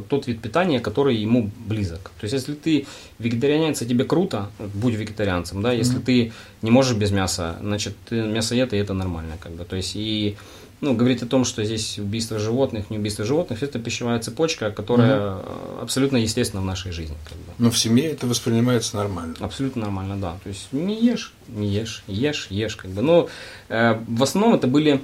[0.09, 2.11] тот вид питания, который ему близок.
[2.21, 2.87] То есть, если ты
[3.18, 6.05] вегетарианец, и тебе круто, будь вегетарианцем, да, если mm-hmm.
[6.05, 9.64] ты не можешь без мяса, значит, ты мясоед, и это нормально, как бы.
[9.64, 10.37] То есть, и
[10.81, 15.37] ну, говорить о том, что здесь убийство животных, не убийство животных, это пищевая цепочка, которая
[15.37, 15.43] угу.
[15.83, 17.16] абсолютно естественна в нашей жизни.
[17.29, 17.53] Как бы.
[17.59, 19.35] Но в семье это воспринимается нормально.
[19.41, 20.37] Абсолютно нормально, да.
[20.43, 23.03] То есть не ешь, не ешь, ешь, ешь, как бы.
[23.03, 23.29] Но
[23.68, 25.03] э, в основном это были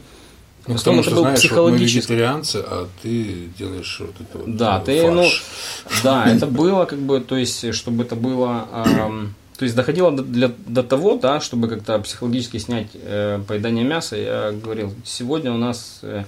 [0.67, 1.99] ну, в основном это был знаешь, психологический.
[2.01, 5.14] Вот мы вегетарианцы, а ты делаешь вот это вот Да, ты, фарш.
[5.14, 8.69] ну, да, это было как бы, то есть, чтобы это было.
[8.73, 13.85] Эм, то есть доходило до, для, до того, да, чтобы как-то психологически снять э, поедание
[13.85, 16.25] мяса, я говорил, сегодня у нас э,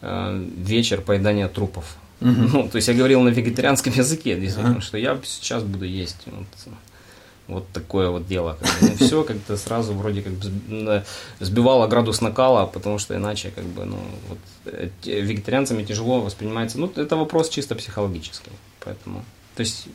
[0.00, 1.96] э, вечер поедания трупов.
[2.20, 2.30] Угу.
[2.30, 4.80] Ну, то есть я говорил на вегетарианском языке, действительно, ага.
[4.80, 6.46] что я сейчас буду есть вот,
[7.48, 8.58] вот такое вот дело.
[8.60, 10.34] Как бы, ну, все как-то сразу вроде как
[11.40, 16.78] сбивало градус накала, потому что иначе как бы, ну, вот, э, вегетарианцами тяжело воспринимается.
[16.78, 19.24] Ну, это вопрос чисто психологический, поэтому...
[19.56, 19.88] То есть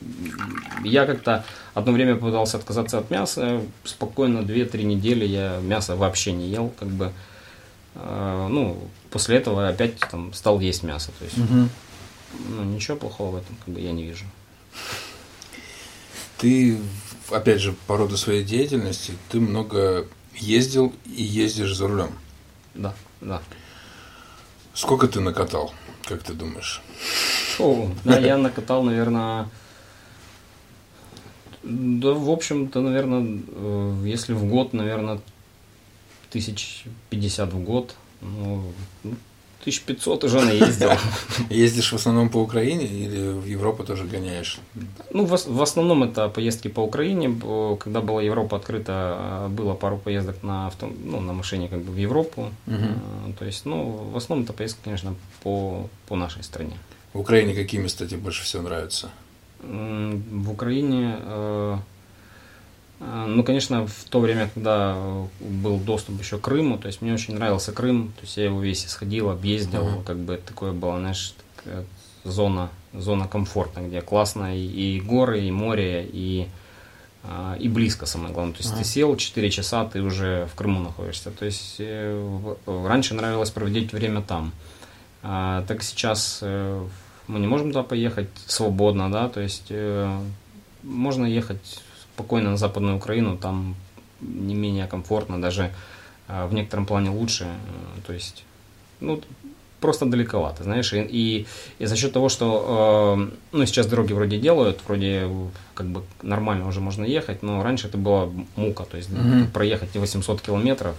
[0.83, 6.49] я как-то одно время пытался отказаться от мяса, спокойно 2-3 недели я мясо вообще не
[6.49, 7.13] ел, как бы,
[7.95, 8.77] э, ну,
[9.09, 11.69] после этого опять там стал есть мясо, то есть, угу.
[12.49, 14.25] ну, ничего плохого в этом, как бы, я не вижу.
[16.39, 16.77] Ты,
[17.33, 22.11] опять же, по роду своей деятельности, ты много ездил и ездишь за рулем.
[22.75, 23.41] Да, да.
[24.73, 25.73] Сколько ты накатал,
[26.05, 26.81] как ты думаешь?
[27.59, 29.49] О, да, я накатал, наверное,
[31.63, 35.21] да, в общем-то, наверное, э, если в год, наверное,
[36.29, 38.73] тысяч пятьдесят в год, ну,
[39.63, 40.89] 1500 уже наездил.
[41.49, 44.59] Ездишь в основном по Украине или в Европу тоже гоняешь?
[45.11, 47.29] Ну, в, в основном это поездки по Украине.
[47.79, 51.93] Когда была Европа открыта, а, было пару поездок на, авто, ну, на машине как бы
[51.93, 52.49] в Европу.
[52.67, 53.33] Угу.
[53.39, 56.77] То есть, ну, в основном это поездки, конечно, по, по нашей стране.
[57.13, 59.09] В Украине какие места тебе больше всего нравятся?
[59.61, 61.77] В Украине, э,
[63.27, 64.95] ну, конечно, в то время, когда
[65.39, 68.61] был доступ еще к Крыму, то есть мне очень нравился Крым, то есть я его
[68.61, 70.03] весь исходил, объездил, uh-huh.
[70.03, 71.33] как бы такое было, знаешь,
[72.23, 74.65] зона, зона комфорта, где классно и,
[74.97, 76.47] и горы, и море, и,
[77.23, 78.53] э, и близко, самое главное.
[78.53, 78.79] То есть uh-huh.
[78.79, 81.31] ты сел 4 часа, ты уже в Крыму находишься.
[81.31, 81.81] То есть
[82.65, 84.53] раньше нравилось проводить время там.
[85.23, 86.43] А, так сейчас
[87.27, 90.21] мы не можем туда поехать свободно, да, то есть э,
[90.83, 91.81] можно ехать
[92.13, 93.75] спокойно на Западную Украину, там
[94.21, 95.71] не менее комфортно, даже
[96.27, 98.43] э, в некотором плане лучше, э, то есть,
[98.99, 99.21] ну,
[99.83, 101.45] просто далековато, знаешь, и, и,
[101.79, 105.29] и за счет того, что, э, ну, сейчас дороги вроде делают, вроде
[105.73, 109.51] как бы нормально уже можно ехать, но раньше это была мука, то есть mm-hmm.
[109.51, 110.95] проехать 800 километров,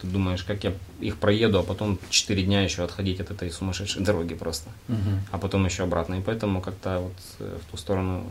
[0.00, 4.04] ты думаешь, как я их проеду, а потом 4 дня еще отходить от этой сумасшедшей
[4.04, 5.18] дороги просто, mm-hmm.
[5.32, 8.22] а потом еще обратно, и поэтому как-то вот э, в ту сторону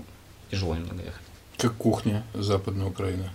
[0.52, 1.28] тяжело немного ехать.
[1.58, 3.30] Как кухня Западной Украины?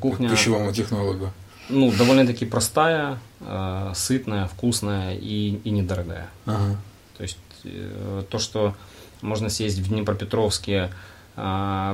[0.00, 0.28] Кухня...
[0.28, 1.30] Как пищевому технологу?
[1.68, 6.28] ну, довольно-таки простая, э, сытная, вкусная и, и недорогая.
[6.46, 6.76] Ага.
[7.16, 8.74] То есть э, то, что
[9.20, 10.90] можно съесть в Днепропетровске
[11.36, 11.40] э,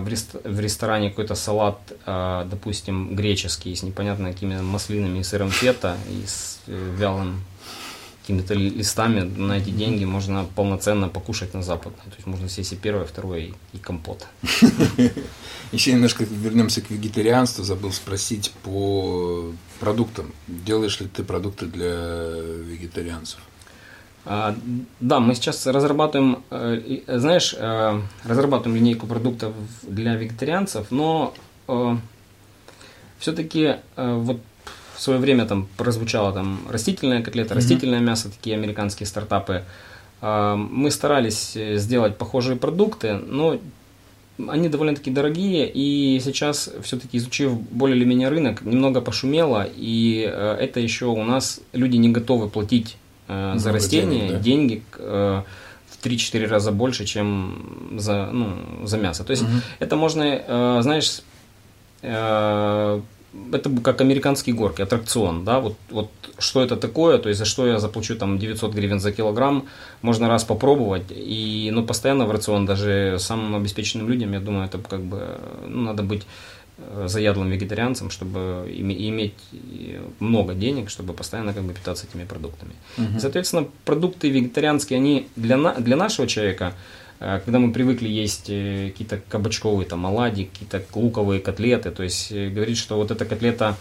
[0.00, 5.50] в, рест, в ресторане какой-то салат, э, допустим, греческий, с непонятно какими маслинами и сыром
[5.50, 7.42] фета, и с э, вялым
[8.24, 11.94] какими-то листами на эти деньги можно полноценно покушать на Запад.
[11.96, 14.26] То есть можно съесть и первое, второе, и, и компот.
[15.72, 17.64] Еще немножко вернемся к вегетарианству.
[17.64, 20.32] Забыл спросить по продуктам.
[20.48, 23.40] Делаешь ли ты продукты для вегетарианцев?
[24.24, 24.56] А,
[25.00, 29.52] да, мы сейчас разрабатываем, э, знаешь, э, разрабатываем линейку продуктов
[29.82, 31.34] для вегетарианцев, но
[31.68, 31.96] э,
[33.18, 34.40] все-таки вот
[34.97, 37.57] в свое время там прозвучало там растительная котлета, mm-hmm.
[37.57, 39.64] растительное мясо, такие американские стартапы.
[40.20, 43.59] А, мы старались э, сделать похожие продукты, но
[44.49, 50.57] они довольно-таки дорогие, и сейчас, все-таки изучив более или менее рынок, немного пошумело, и э,
[50.61, 52.97] это еще у нас люди не готовы платить
[53.28, 54.38] э, за растения денег, да?
[54.38, 59.24] деньги в 3-4 раза больше, чем за, ну, за мясо.
[59.24, 59.53] То есть угу.
[59.78, 61.20] это можно, знаешь,
[63.53, 67.66] это как американские горки, аттракцион, да, вот, вот что это такое, то есть за что
[67.66, 69.66] я заплачу там 900 гривен за килограмм,
[70.03, 74.78] можно раз попробовать, и, ну, постоянно в рацион даже самым обеспеченным людям, я думаю, это
[74.78, 76.22] как бы, ну, надо быть
[76.78, 79.35] э, заядлым вегетарианцем, чтобы иметь
[80.20, 82.72] много денег, чтобы постоянно как бы питаться этими продуктами.
[82.99, 83.20] Угу.
[83.20, 88.90] соответственно, продукты вегетарианские, они для, на, для нашего человека, э, когда мы привыкли есть э,
[88.90, 93.76] какие-то кабачковые там оладьи, какие-то луковые котлеты, то есть говорит, что вот эта котлета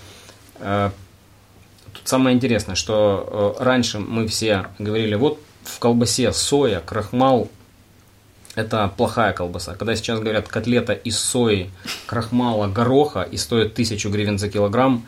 [0.60, 7.50] Тут самое интересное, что раньше мы все говорили, вот в колбасе соя, крахмал,
[8.56, 9.76] это плохая колбаса.
[9.76, 11.72] Когда сейчас говорят котлета из сои,
[12.06, 15.06] крахмала, гороха и стоит тысячу гривен за килограмм,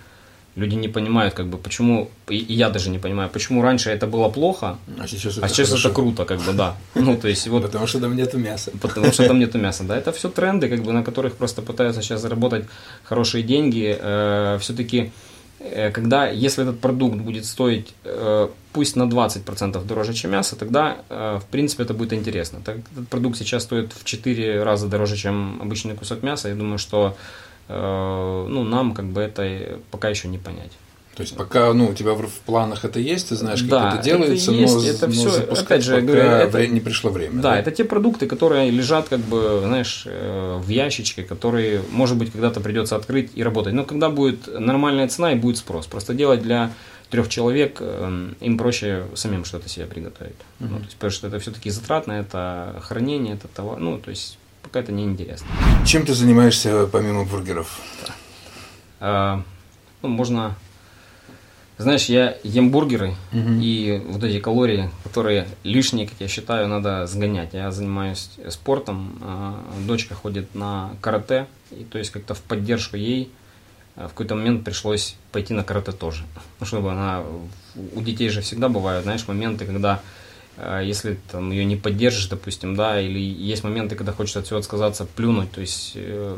[0.56, 4.30] люди не понимают, как бы, почему, и я даже не понимаю, почему раньше это было
[4.30, 6.76] плохо, а сейчас это, а сейчас это круто, как бы, да.
[6.96, 8.72] Ну, то есть, вот, потому что там нету мяса.
[8.82, 9.98] Потому что там нету мяса, да.
[9.98, 12.66] Это все тренды, как бы, на которых просто пытаются сейчас заработать
[13.04, 13.98] хорошие деньги.
[14.00, 15.12] Э, все-таки
[15.60, 20.98] Э, когда, если этот продукт будет стоить э, пусть на 20% дороже, чем мясо, тогда,
[21.10, 22.60] в принципе, это будет интересно.
[22.64, 26.50] Так, этот продукт сейчас стоит в 4 раза дороже, чем обычный кусок мяса.
[26.50, 27.16] Я думаю, что
[27.68, 30.72] ну, нам как бы это пока еще не понять.
[31.16, 33.94] То есть пока ну, у тебя в, в планах это есть, ты знаешь, как да,
[33.94, 36.82] это делается, это есть, но, это но все, запускать опять же, пока говорю, это, не
[36.82, 37.36] пришло время.
[37.36, 42.18] Да, да, это те продукты, которые лежат, как бы, знаешь, э, в ящичке, которые, может
[42.18, 43.74] быть, когда-то придется открыть и работать.
[43.74, 45.86] Но когда будет нормальная цена и будет спрос.
[45.88, 46.72] Просто делать для
[47.10, 50.34] трех человек, эм, им проще самим что-то себе приготовить.
[50.60, 50.68] Uh-huh.
[50.70, 54.38] Ну, то есть, потому что это все-таки затратно, это хранение, это товар, ну, то есть
[54.66, 55.48] пока это не интересно.
[55.86, 57.80] Чем ты занимаешься помимо бургеров?
[59.00, 59.44] А,
[60.02, 60.56] ну, можно
[61.78, 63.50] знаешь, я ем бургеры, угу.
[63.60, 67.54] и вот эти калории, которые лишние, как я считаю, надо сгонять.
[67.54, 73.30] Я занимаюсь спортом, а дочка ходит на карате, и то есть как-то в поддержку ей
[73.98, 76.24] а, в какой-то момент пришлось пойти на карате тоже.
[76.62, 77.24] Ну, чтобы она...
[77.94, 80.02] У детей же всегда бывают, знаешь, моменты, когда
[80.58, 85.06] если там ее не поддержишь, допустим, да, или есть моменты, когда хочется от всего отказаться,
[85.06, 86.38] плюнуть, то есть э,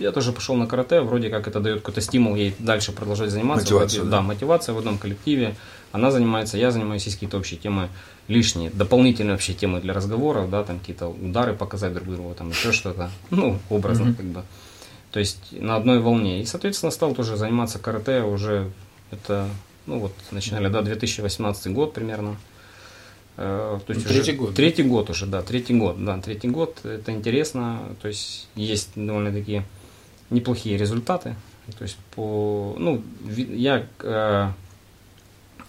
[0.00, 3.64] я тоже пошел на карате, вроде как это дает какой-то стимул ей дальше продолжать заниматься.
[3.64, 4.10] Мотивация, да?
[4.10, 5.54] да, мотивация в одном коллективе.
[5.92, 7.88] Она занимается, я занимаюсь, есть какие-то общие темы
[8.28, 12.72] лишние, дополнительные вообще темы для разговоров, да, там какие-то удары показать друг другу, там еще
[12.72, 14.14] что-то, ну, образно mm-hmm.
[14.14, 14.42] как бы.
[15.10, 16.40] То есть на одной волне.
[16.40, 18.70] И, соответственно, стал тоже заниматься карате уже,
[19.10, 19.48] это,
[19.86, 22.36] ну вот, начинали, да, 2018 год примерно.
[23.42, 24.54] Э, то есть ну, третий уже, год.
[24.54, 29.32] Третий год уже, да, третий год, да, третий год, это интересно, то есть есть довольно
[29.32, 29.64] такие
[30.28, 31.34] неплохие результаты.
[31.78, 34.50] То есть по, ну, я э,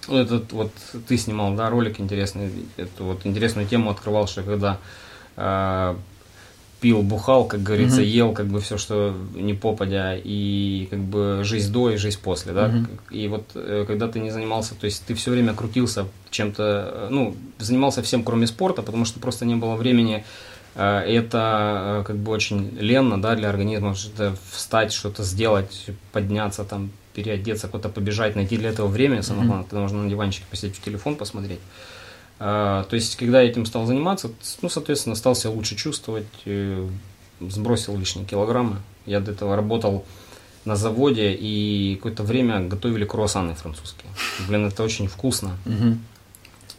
[0.09, 0.71] этот вот
[1.07, 4.77] ты снимал, да, ролик интересный, эту вот интересную тему открывал, что когда
[5.37, 5.95] э,
[6.81, 8.07] пил, бухал, как говорится, угу.
[8.07, 12.51] ел как бы все, что не попадя, и как бы жизнь до и жизнь после,
[12.51, 12.65] да.
[12.65, 13.15] Угу.
[13.15, 17.07] И вот э, когда ты не занимался, то есть ты все время крутился чем-то, э,
[17.11, 20.25] ну, занимался всем, кроме спорта, потому что просто не было времени
[20.75, 26.91] Э, это как бы очень ленно, да, для организма что-то встать, что-то сделать, подняться, там,
[27.13, 30.81] переодеться, куда-то побежать, найти для этого время, самое главное, тогда можно на диванчике посидеть в
[30.81, 31.59] телефон, посмотреть.
[32.43, 34.31] Э, то есть, когда я этим стал заниматься,
[34.63, 36.25] ну, соответственно, стал себя лучше чувствовать,
[37.39, 38.77] сбросил лишние килограммы.
[39.05, 40.05] Я до этого работал
[40.65, 44.11] на заводе и какое-то время готовили круассаны французские.
[44.47, 45.55] Блин, это очень вкусно.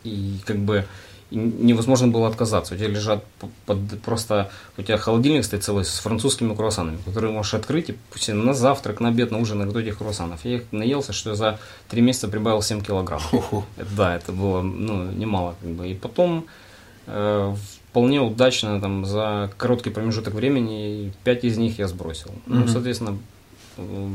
[0.05, 0.85] И как бы
[1.33, 2.75] невозможно было отказаться.
[2.75, 3.25] У тебя лежат
[3.67, 8.29] под, просто, у тебя холодильник стоит целый с французскими круассанами, которые можешь открыть и пусть
[8.29, 10.45] на завтрак, на обед, на ужин наготовить этих круассанов.
[10.45, 11.59] Я их наелся, что я за
[11.89, 13.23] три месяца прибавил 7 килограмм.
[13.97, 15.55] Да, это было ну, немало.
[15.61, 15.89] Как бы.
[15.89, 16.47] И потом
[17.07, 17.55] э,
[17.91, 22.29] вполне удачно там, за короткий промежуток времени 5 из них я сбросил.
[22.29, 22.43] Mm-hmm.
[22.47, 23.19] Ну, соответственно,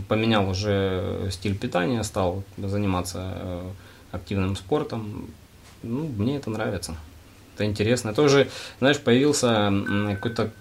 [0.07, 3.69] поменял уже стиль питания, стал заниматься э,
[4.11, 5.29] активным спортом.
[5.87, 6.95] Ну, мне это нравится
[7.57, 8.09] это интересно.
[8.09, 8.47] Это уже,
[8.79, 9.73] знаешь, появился
[10.13, 10.51] какой-то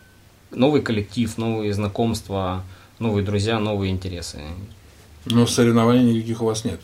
[0.50, 2.64] новый коллектив, новые знакомства,
[2.98, 4.40] новые друзья, новые интересы.
[5.26, 6.80] Но соревнований никаких у вас нет.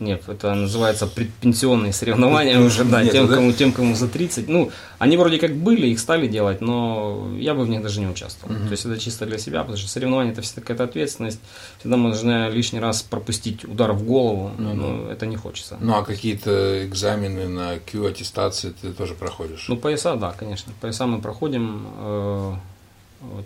[0.00, 4.48] Нет, это называется предпенсионные соревнования уже, да, тем, кому, тем, кому за 30.
[4.48, 8.06] Ну, они вроде как были, их стали делать, но я бы в них даже не
[8.06, 8.54] участвовал.
[8.54, 8.64] Угу.
[8.66, 11.40] То есть это чисто для себя, потому что соревнования это всегда какая-то ответственность.
[11.80, 15.76] Всегда можно лишний раз пропустить удар в голову, ну, но это не хочется.
[15.80, 19.66] Ну, а какие-то экзамены на Q аттестации ты тоже проходишь?
[19.68, 20.72] Ну, пояса, да, конечно.
[20.80, 22.54] Пояса мы проходим, э,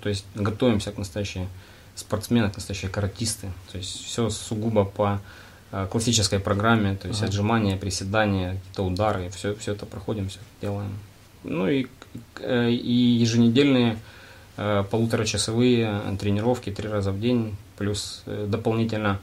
[0.02, 1.48] то есть готовимся к настоящей
[1.94, 3.48] спортсмены, к настоящие каратисты.
[3.70, 5.20] То есть все сугубо по
[5.90, 7.28] классической программе, то есть ага.
[7.28, 10.98] отжимания, приседания, какие-то удары, все, все это проходим, все это делаем.
[11.44, 11.86] Ну и,
[12.40, 13.98] э, и еженедельные
[14.56, 19.18] э, полуторачасовые тренировки три раза в день, плюс дополнительно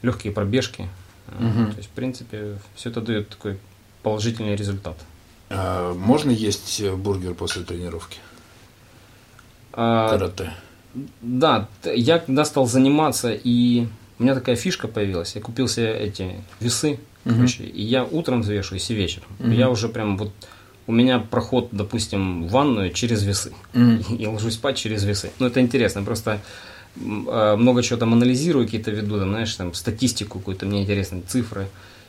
[0.00, 0.88] легкие пробежки.
[1.28, 1.72] Угу.
[1.72, 3.58] То есть, в принципе, все это дает такой
[4.02, 4.96] положительный результат.
[5.50, 8.18] А можно есть бургер после тренировки?
[9.72, 10.52] А, Карате.
[11.20, 13.86] да, я когда стал заниматься, и
[14.22, 17.34] у меня такая фишка появилась, я купил себе эти весы, угу.
[17.34, 19.26] короче, и я утром взвешиваюсь и вечером.
[19.40, 19.50] Угу.
[19.50, 20.32] Я уже прям вот
[20.86, 23.52] у меня проход, допустим, в ванную через весы.
[23.72, 24.16] Mm.
[24.16, 25.30] И ложусь спать через весы.
[25.38, 26.02] Ну, это интересно.
[26.02, 26.40] Просто
[26.96, 31.68] э, много чего там анализирую, какие-то веду, там, знаешь, там статистику какую-то, мне интересны цифры.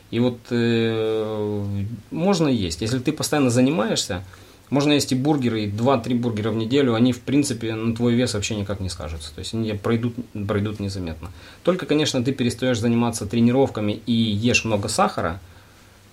[0.10, 2.82] И вот э, можно есть.
[2.82, 4.24] Если ты постоянно занимаешься,
[4.70, 8.34] можно есть и бургеры, и 2-3 бургера в неделю, они, в принципе, на твой вес
[8.34, 9.34] вообще никак не скажутся.
[9.34, 10.16] То есть они пройдут,
[10.48, 11.30] пройдут незаметно.
[11.64, 15.40] Только, конечно, ты перестаешь заниматься тренировками и ешь много сахара–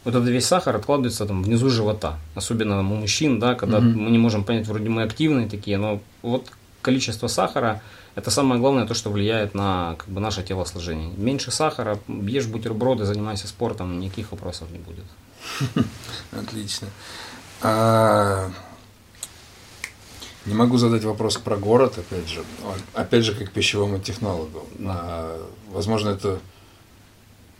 [0.04, 3.86] вот этот весь сахар откладывается там внизу живота, особенно у мужчин, да, когда угу.
[3.86, 7.82] мы не можем понять, вроде мы активные такие, но вот количество сахара
[8.14, 11.10] это самое главное то, что влияет на как бы, наше телосложение.
[11.16, 15.04] Меньше сахара, ешь бутерброды, занимайся спортом, никаких вопросов не будет.
[16.32, 16.88] Отлично.
[17.62, 18.50] А,
[20.46, 22.42] не могу задать вопрос про город, опять же.
[22.94, 24.66] Опять же, как пищевому технологу.
[24.86, 26.40] А, возможно, это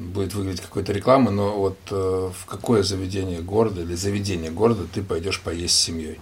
[0.01, 5.03] будет выглядеть какой-то реклама, но вот э, в какое заведение города или заведение города ты
[5.03, 6.19] пойдешь поесть с семьей?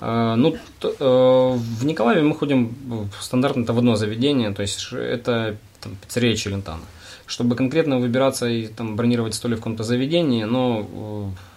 [0.00, 2.74] А, ну, то, э, в Николаеве мы ходим
[3.20, 6.82] стандартно-то в одно заведение, то есть это там, пиццерия Челентана.
[7.26, 11.53] Чтобы конкретно выбираться и там бронировать столик в каком-то заведении, но, э,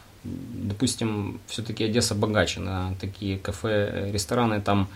[0.53, 4.89] допустим, все-таки Одесса богаче на такие кафе, рестораны, там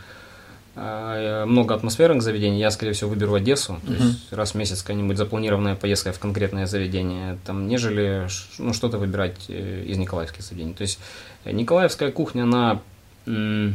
[0.73, 2.59] а, много атмосферных заведений.
[2.59, 3.79] Я, скорее всего, выберу Одессу.
[3.85, 4.07] То uh-huh.
[4.07, 8.27] есть раз в месяц какая-нибудь запланированная поездка в конкретное заведение, там, нежели
[8.57, 10.73] ну, что-то выбирать э, из николаевских заведений.
[10.73, 10.99] То есть
[11.45, 12.81] николаевская кухня, она,
[13.25, 13.73] ну,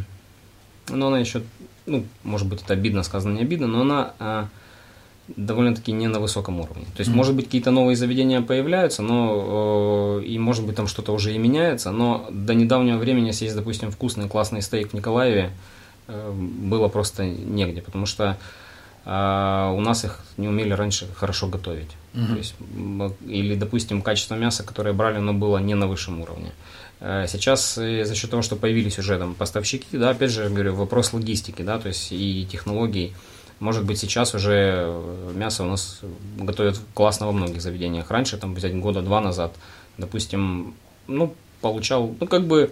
[0.88, 1.42] она еще,
[1.84, 4.48] ну, может быть, это обидно сказано, не обидно, но она а,
[5.28, 6.84] довольно-таки не на высоком уровне.
[6.94, 7.14] То есть, mm-hmm.
[7.14, 11.90] может быть, какие-то новые заведения появляются, но и может быть там что-то уже и меняется,
[11.90, 15.50] но до недавнего времени, если есть, допустим, вкусный классный стейк в Николаеве,
[16.08, 18.38] Э, было просто негде, потому что
[19.08, 21.90] а, у нас их не умели раньше хорошо готовить.
[22.14, 22.26] Угу.
[22.26, 22.54] То есть,
[23.26, 26.52] или, допустим, качество мяса, которое брали, оно было не на высшем уровне.
[27.00, 30.74] Э, сейчас э, за счет того, что появились уже там поставщики, да, опять же, говорю,
[30.74, 33.14] вопрос логистики, да, то есть и технологий.
[33.58, 35.02] Может быть, сейчас уже
[35.34, 36.00] мясо у нас
[36.36, 38.10] готовят классно во многих заведениях.
[38.10, 39.54] Раньше, там, взять года два назад,
[39.96, 40.74] допустим,
[41.06, 42.70] ну, получал, ну, как бы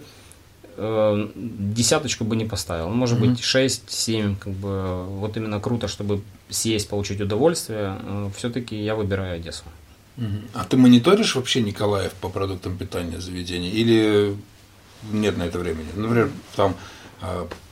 [0.77, 2.89] э, десяточку бы не поставил.
[2.89, 3.29] Ну, может mm-hmm.
[3.29, 7.97] быть, 6-7, как бы, вот именно круто, чтобы съесть, получить удовольствие.
[8.03, 9.63] Э, все-таки я выбираю Одессу.
[10.17, 10.49] Mm-hmm.
[10.53, 13.71] А ты мониторишь вообще Николаев по продуктам питания заведения?
[13.71, 14.35] Или
[15.11, 15.87] нет на это времени?
[15.95, 16.94] Например, там э,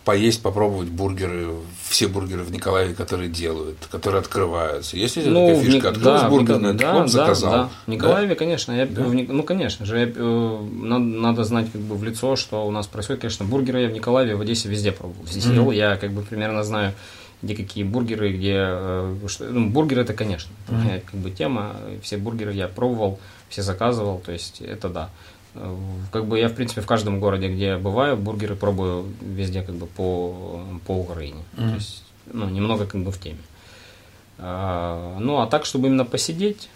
[0.06, 1.50] поесть, попробовать бургеры,
[1.88, 4.98] все бургеры в Николаеве, которые делают, которые открываются.
[4.98, 5.90] Есть ли ну, такая фишка?
[5.90, 7.52] Открылась да, бургерный да, да, заказал.
[7.52, 8.36] Да, В Николаеве, да?
[8.36, 8.72] конечно.
[8.74, 9.02] Я, да?
[9.02, 12.72] в, ну, конечно же, я, э, надо, надо знать как бы в лицо, что у
[12.72, 13.22] нас происходит.
[13.22, 15.26] Конечно, бургеры я в Николаеве, в Одессе везде пробовал.
[15.26, 15.56] Здесь mm-hmm.
[15.56, 16.94] ел, я как бы примерно знаю,
[17.42, 18.56] где какие бургеры, где...
[18.58, 21.04] Э, что, ну, бургеры это, конечно, mm-hmm.
[21.12, 21.78] как бы тема.
[22.02, 25.10] Все бургеры я пробовал, все заказывал, то есть это да.
[26.12, 29.76] Как бы я, в принципе, в каждом городе, где я бываю, бургеры пробую везде как
[29.76, 31.44] бы по, по Украине.
[31.54, 31.70] Mm-hmm.
[31.70, 33.38] То есть, ну, немного как бы в теме.
[34.40, 36.70] А, ну, а так, чтобы именно посидеть,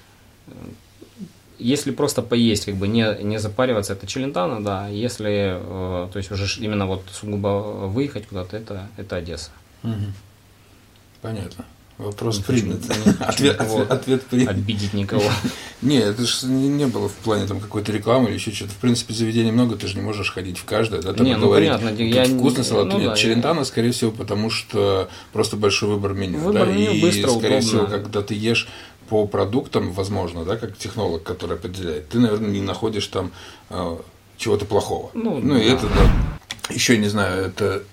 [1.60, 4.88] если просто поесть, как бы не, не запариваться, это челентано, да.
[4.88, 9.50] Если, э, то есть уже именно вот сугубо выехать куда-то, это, это Одесса.
[9.84, 10.14] Угу.
[11.22, 11.66] Понятно.
[11.98, 12.80] Вопрос принят.
[13.20, 14.50] Ответ, ответ, ответ принят.
[14.50, 15.24] Обидеть никого.
[15.82, 18.72] Не, это же не было в плане там какой-то рекламы или еще что-то.
[18.72, 21.48] В принципе, заведений много, ты же не можешь ходить в каждое, да, там не, ну,
[21.48, 21.70] говорить.
[21.70, 23.10] Понятно, я вкусный салат ну, нет.
[23.10, 23.66] Да, Челентано, я...
[23.66, 26.40] скорее всего, потому что просто большой выбор меню.
[26.40, 27.62] Выбор да, меню и, быстро, скорее удобно.
[27.62, 28.68] всего, когда ты ешь
[29.10, 33.32] по продуктам, возможно, да, как технолог, который определяет, ты, наверное, не находишь там
[33.70, 33.98] э,
[34.38, 35.12] чего-то плохого.
[35.14, 35.64] Ну, ну да.
[35.64, 37.84] и это, да, еще не знаю, это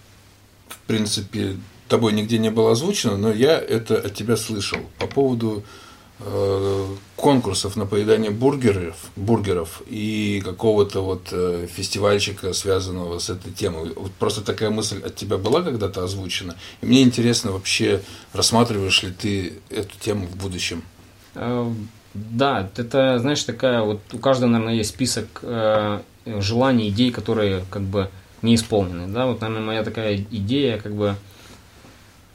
[0.68, 1.56] в принципе
[1.94, 5.62] тобой нигде не было озвучено, но я это от тебя слышал по поводу
[6.18, 13.92] э, конкурсов на поедание бургеров, бургеров и какого-то вот э, фестивальчика, связанного с этой темой.
[13.94, 16.56] Вот просто такая мысль от тебя была когда-то озвучена.
[16.82, 20.82] И мне интересно вообще, рассматриваешь ли ты эту тему в будущем?
[21.36, 21.72] Э,
[22.12, 27.82] да, это, знаешь, такая вот у каждого, наверное, есть список э, желаний, идей, которые как
[27.82, 28.10] бы
[28.42, 29.06] не исполнены.
[29.06, 31.14] Да, вот, наверное, моя такая идея, как бы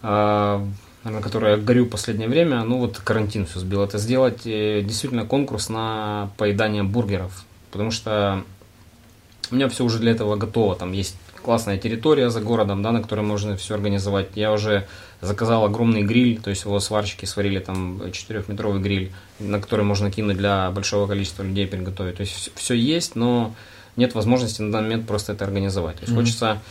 [0.01, 4.81] на которой я горю в последнее время, ну вот карантин все сбил, это сделать э,
[4.81, 7.45] действительно конкурс на поедание бургеров.
[7.71, 8.43] Потому что
[9.51, 10.75] у меня все уже для этого готово.
[10.75, 14.29] Там есть классная территория за городом, да, на которой можно все организовать.
[14.35, 14.87] Я уже
[15.21, 20.37] заказал огромный гриль, то есть его сварщики сварили там 4-метровый гриль, на который можно кинуть
[20.37, 22.17] для большого количества людей приготовить.
[22.17, 23.53] То есть все, все есть, но
[23.95, 25.97] нет возможности на данный момент просто это организовать.
[25.97, 26.15] То есть mm-hmm.
[26.15, 26.61] хочется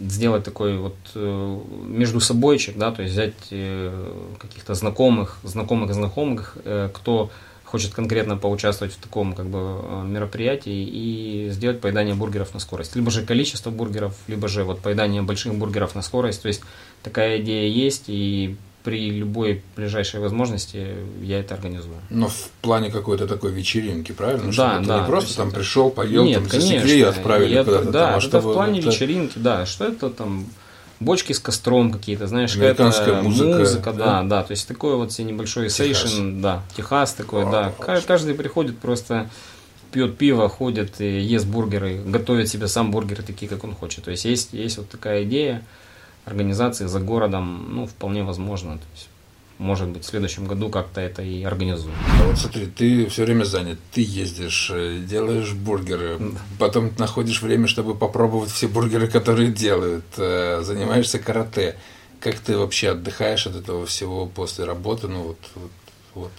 [0.00, 6.56] сделать такой вот э, между собойчик, да, то есть взять э, каких-то знакомых, знакомых знакомых,
[6.64, 7.30] э, кто
[7.64, 12.94] хочет конкретно поучаствовать в таком как бы мероприятии и сделать поедание бургеров на скорость.
[12.94, 16.42] Либо же количество бургеров, либо же вот поедание больших бургеров на скорость.
[16.42, 16.62] То есть
[17.02, 21.96] такая идея есть, и при любой ближайшей возможности я это организую.
[22.10, 24.52] Но в плане какой-то такой вечеринки, правильно?
[24.52, 25.00] Да, чтобы да.
[25.00, 28.08] не просто там пришел, поел, Нет, там конечно, засекли и отправили я, куда-то Да, там,
[28.14, 30.46] а это чтобы в плане это- вечеринки, да, что это там
[31.00, 32.84] бочки с костром какие-то, знаешь, какая-то
[33.22, 34.04] музыка, музыка, да?
[34.04, 38.34] да, да, то есть такой вот себе небольшой сейшн, да, Техас такой, да, Ка- каждый
[38.34, 39.30] приходит просто
[39.92, 44.04] пьет пиво, ходит и ест бургеры, готовит себе сам бургеры такие, как он хочет.
[44.04, 45.62] То есть есть, есть вот такая идея
[46.24, 48.78] организации за городом, ну, вполне возможно.
[48.78, 49.08] То есть,
[49.58, 51.94] может быть, в следующем году как-то это и организуем.
[52.20, 56.18] А вот смотри, ты все время занят, ты ездишь, э, делаешь бургеры,
[56.58, 61.76] потом находишь время, чтобы попробовать все бургеры, которые делают, э, занимаешься карате.
[62.20, 65.08] Как ты вообще отдыхаешь от этого всего после работы?
[65.08, 65.70] Ну вот, вот,
[66.14, 66.32] вот.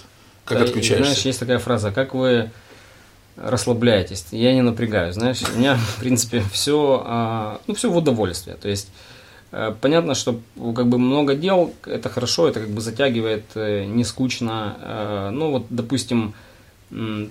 [0.43, 1.05] Как Да, отключаешься?
[1.05, 2.51] Знаешь, есть такая фраза, как вы
[3.37, 4.25] расслабляетесь?
[4.31, 8.55] Я не напрягаюсь, знаешь, у меня, в принципе, все, ну, все в удовольствие.
[8.57, 8.89] То есть,
[9.81, 14.03] понятно, что ну, как бы много дел, это хорошо, это как бы затягивает, э, не
[14.03, 14.75] скучно.
[14.81, 16.33] Э, Ну, вот, допустим,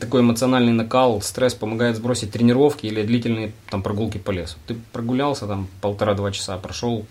[0.00, 4.56] такой эмоциональный накал, стресс помогает сбросить тренировки или длительные там прогулки по лесу.
[4.66, 7.06] Ты прогулялся там полтора-два часа, прошел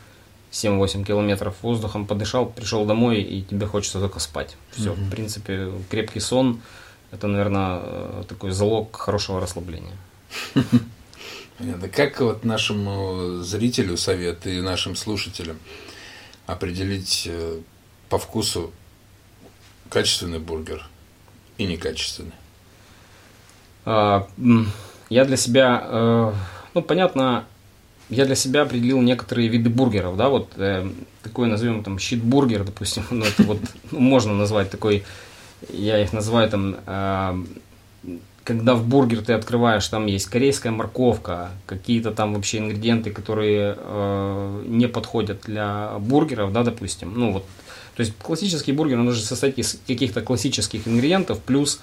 [0.51, 4.55] 7-8 километров воздухом, подышал, пришел домой, и тебе хочется только спать.
[4.71, 6.59] Все, в принципе, крепкий сон–
[7.11, 9.95] это, наверное, э, такой залог хорошего расслабления.
[11.57, 11.89] Понятно.
[11.89, 15.59] Как вот нашему зрителю совет и нашим слушателям
[16.45, 17.59] определить э,
[18.09, 18.73] по вкусу
[19.89, 20.87] качественный бургер
[21.57, 22.33] и некачественный?
[23.85, 24.27] А,
[25.09, 26.33] Я для себя, э,
[26.73, 27.45] ну, понятно,
[28.09, 30.89] я для себя определил некоторые виды бургеров, да, вот э,
[31.21, 33.59] такой назовем там щит-бургер, допустим, ну, это вот
[33.91, 35.03] ну, можно назвать такой,
[35.69, 37.45] я их называю там, э,
[38.43, 44.63] когда в бургер ты открываешь, там есть корейская морковка, какие-то там вообще ингредиенты, которые э,
[44.67, 47.45] не подходят для бургеров, да, допустим, ну вот,
[47.95, 51.79] то есть классический бургер, он должен состоять из каких-то классических ингредиентов, плюс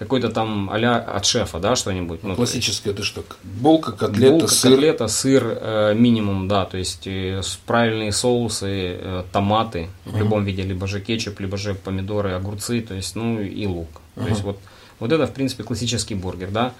[0.00, 2.22] какой-то там а от шефа, да, что-нибудь.
[2.22, 3.22] Ну, Классическое это что?
[3.42, 4.70] Булка, котлета, Булка, сыр.
[4.70, 10.62] котлета, сыр э, минимум, да, то есть э, правильные соусы, э, томаты в любом виде,
[10.62, 14.00] либо же кетчуп, либо же помидоры, огурцы, то есть, ну и лук.
[14.14, 14.58] То есть вот,
[15.00, 16.72] вот это, в принципе, классический бургер, да.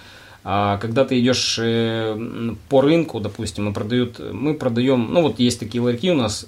[0.42, 5.58] А когда ты идешь э, по рынку, допустим, и продают, мы продаем, ну вот есть
[5.60, 6.46] такие ларьки у нас,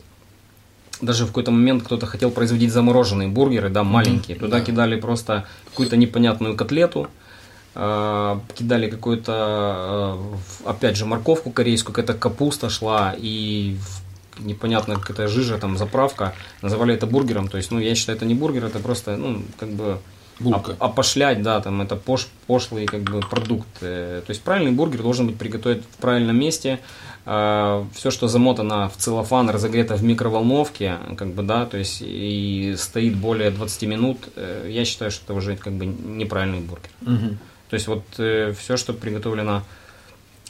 [1.03, 4.37] даже в какой-то момент кто-то хотел производить замороженные бургеры, да, маленькие.
[4.39, 7.09] Туда кидали просто какую-то непонятную котлету,
[7.75, 13.77] э, кидали какую-то, э, в- опять же, морковку корейскую, какая-то капуста шла и
[14.39, 16.35] непонятно какая-то жижа, там, заправка.
[16.63, 17.49] Называли это бургером.
[17.49, 19.99] То есть, ну, я считаю, это не бургер, это просто, ну, как бы
[20.43, 20.73] Булка.
[20.73, 23.69] оп- опошлять, да, там, это пош, пошлый, как бы, продукт.
[23.81, 26.79] Э, То есть, правильный бургер должен быть приготовлен в правильном месте.
[27.25, 33.15] все, что замотано в целлофан, разогрето в микроволновке, как бы, да, то есть, и стоит
[33.17, 36.91] более 20 минут, э, я считаю, что это уже, как бы, неправильный бургер.
[37.03, 37.39] Мгм.
[37.71, 39.63] То есть вот все, что приготовлено.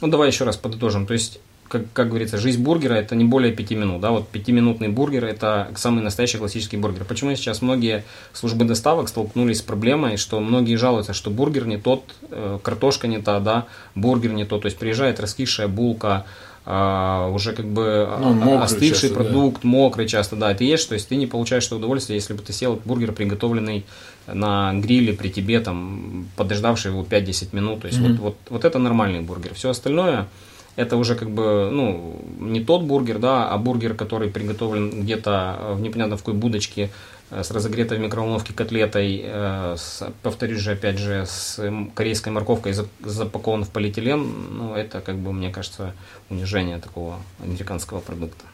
[0.01, 1.05] Ну, давай еще раз подытожим.
[1.05, 1.39] То есть,
[1.73, 3.99] как, как говорится, жизнь бургера это не более пяти минут.
[3.99, 4.11] Да?
[4.11, 7.03] Вот пятиминутный бургер это самый настоящий классический бургер.
[7.03, 12.03] Почему сейчас многие службы доставок столкнулись с проблемой, что многие жалуются, что бургер не тот,
[12.29, 13.65] э, картошка не та, да,
[13.95, 14.61] бургер не тот.
[14.61, 16.25] То есть приезжает раскисшая булка,
[16.65, 19.15] а, уже как бы Ну, а, мокрый остывший часто, да.
[19.15, 22.43] продукт, мокрый часто, да, ты ешь, то есть ты не получаешь это удовольствие, если бы
[22.43, 23.83] ты съел бургер, приготовленный
[24.27, 28.79] на гриле при тебе, там, подождавший его 5-10 минут, то есть вот, вот, вот это
[28.79, 29.55] нормальный бургер.
[29.55, 30.27] Все остальное,
[30.75, 35.81] это уже как бы, ну, не тот бургер, да, а бургер, который приготовлен где-то в
[35.81, 36.89] непонятно в какой будочке
[37.29, 41.59] э, с разогретой в микроволновке котлетой, э, с, повторюсь же, опять же, с
[41.93, 45.93] корейской морковкой за- запакован в полиэтилен, ну, это, как бы, мне кажется,
[46.29, 48.45] унижение такого американского продукта.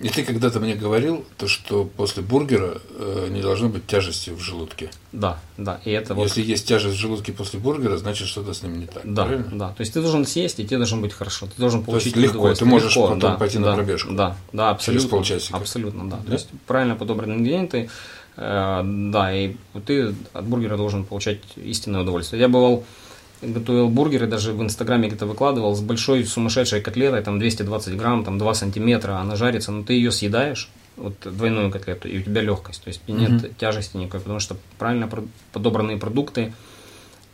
[0.00, 4.40] И ты когда-то мне говорил, то, что после бургера э, не должно быть тяжести в
[4.40, 4.90] желудке.
[5.12, 6.24] Да, да, и это вот...
[6.24, 9.02] Если есть тяжесть в желудке после бургера, значит что-то с ним не так.
[9.04, 9.50] Да, правильно?
[9.52, 9.68] да.
[9.70, 11.46] То есть ты должен съесть, и тебе должно быть хорошо.
[11.46, 14.12] Ты должен То есть получить легко, ты можешь Легко, потом да, пойти на да, пробежку.
[14.12, 15.00] Да, да, абсолютно.
[15.00, 15.56] Через полчасика.
[15.56, 16.16] Абсолютно, да.
[16.16, 16.26] Да?
[16.26, 17.88] То есть правильно подобранные ингредиенты,
[18.36, 22.40] э, да, и ты от бургера должен получать истинное удовольствие.
[22.40, 22.84] Я бывал
[23.52, 28.38] готовил бургеры, даже в инстаграме где-то выкладывал с большой сумасшедшей котлетой, там 220 грамм, там
[28.38, 32.82] 2 сантиметра, она жарится, но ты ее съедаешь, вот двойную котлету, и у тебя легкость,
[32.82, 33.54] то есть нет Мгм.
[33.58, 35.08] тяжести никакой, потому что правильно
[35.52, 36.52] подобранные продукты,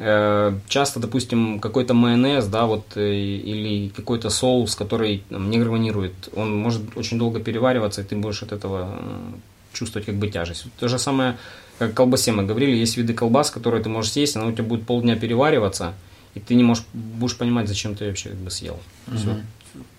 [0.04, 6.12] Э, часто, допустим, какой-то майонез, да, вот, э, или какой-то соус, который там, не гармонирует,
[6.34, 9.32] он может очень долго перевариваться, и ты будешь от этого э,
[9.72, 10.66] чувствовать как бы тяжесть.
[10.80, 11.36] То же самое,
[11.78, 14.86] как колбасе мы говорили, есть виды колбас, которые ты можешь съесть, она у тебя будет
[14.86, 15.94] полдня перевариваться,
[16.34, 18.78] и ты не можешь, будешь понимать, зачем ты вообще как бы съел.
[19.08, 19.16] Угу.
[19.16, 19.40] Все.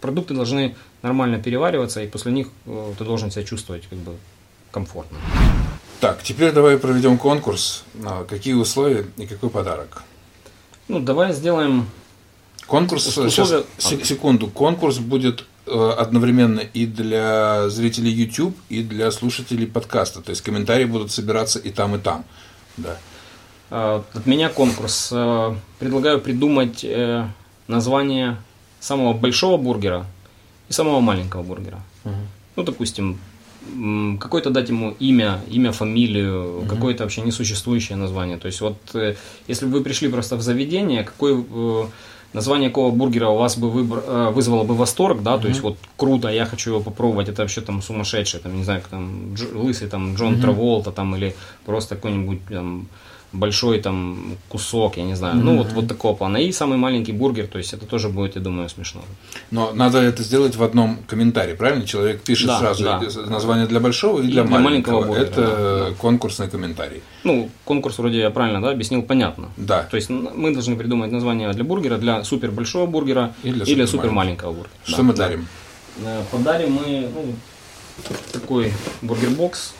[0.01, 4.15] Продукты должны нормально перевариваться, и после них ты должен себя чувствовать как бы
[4.71, 5.17] комфортно.
[5.99, 7.84] Так, теперь давай проведем конкурс.
[8.28, 10.03] Какие условия и какой подарок?
[10.88, 11.88] Ну, давай сделаем...
[12.67, 13.30] Конкурс, условия...
[13.30, 20.22] сейчас, секунду, конкурс будет э, одновременно и для зрителей YouTube, и для слушателей подкаста.
[20.22, 22.26] То есть комментарии будут собираться и там, и там.
[22.78, 22.97] Да.
[23.70, 25.09] А, от меня конкурс.
[25.11, 27.28] Э, предлагаю придумать э,
[27.68, 28.38] название
[28.80, 30.05] самого большого бургера
[30.70, 31.82] и самого маленького бургера.
[32.03, 32.14] Угу.
[32.55, 33.20] Ну, допустим,
[34.20, 36.66] какое-то дать ему имя, имя, фамилию, угу.
[36.68, 38.38] какое-то вообще несуществующее название.
[38.38, 39.16] То есть вот э,
[39.47, 41.86] если бы вы пришли просто в заведение, какое э,
[42.34, 45.44] название какого бургера у вас бы выбор, э, вызвало бы восторг, да, угу.
[45.44, 48.82] то есть вот круто, я хочу его попробовать, это вообще там сумасшедший, там не знаю,
[48.82, 50.42] как там Дж, лысый там Джон угу.
[50.42, 52.88] Траволта там или просто какой-нибудь там
[53.34, 55.36] большой там кусок, я не знаю.
[55.36, 55.44] Mm-hmm.
[55.44, 56.38] Ну, вот, вот такого плана.
[56.38, 59.02] И самый маленький бургер, то есть это тоже будет, я думаю, смешно.
[59.52, 61.86] Но надо это сделать в одном комментарии, правильно?
[61.86, 63.02] Человек пишет да, сразу да.
[63.28, 65.02] название для большого и, и для, для маленького.
[65.02, 65.96] маленького бургера, это да.
[65.96, 67.02] конкурсный комментарий.
[67.24, 69.50] Ну, конкурс вроде я правильно, да, объяснил, понятно.
[69.58, 69.84] Да.
[69.84, 73.76] То есть мы должны придумать название для бургера, для супер большого бургера и для, и
[73.76, 74.74] для супер маленького бургера.
[74.86, 75.48] Что да, мы дарим?
[75.98, 76.20] Да.
[76.20, 77.34] Э, подарим мы ну,
[78.32, 78.72] такой
[79.02, 79.74] бургер-бокс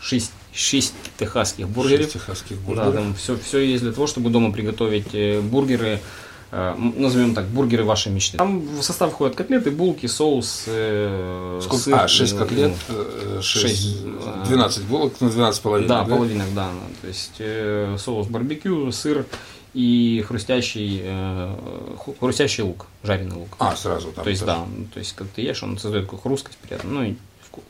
[0.00, 2.04] 6 6 техасских бургеров.
[2.04, 2.92] 6 техасских бургеров.
[2.92, 6.00] Да, там все, все есть для того, чтобы дома приготовить э, бургеры,
[6.50, 8.36] э, назовем так, бургеры вашей мечты.
[8.36, 11.82] Там в состав входят котлеты, булки, соус, э, Сколько?
[11.82, 11.94] сыр.
[11.94, 13.96] А, 6 котлет, ну, 6, 6
[14.48, 16.04] 12 булок, ну 12 половинок, да?
[16.04, 16.70] Да, половинок, да.
[17.00, 19.26] То есть э, соус барбекю, сыр
[19.74, 21.56] и хрустящий, э,
[22.20, 23.56] хрустящий лук, жареный лук.
[23.58, 24.24] А, сразу там.
[24.24, 24.52] То есть, тоже.
[24.58, 26.94] да, то есть, как ты ешь, он создает такую хрусткость приятную.
[26.94, 27.14] Ну, и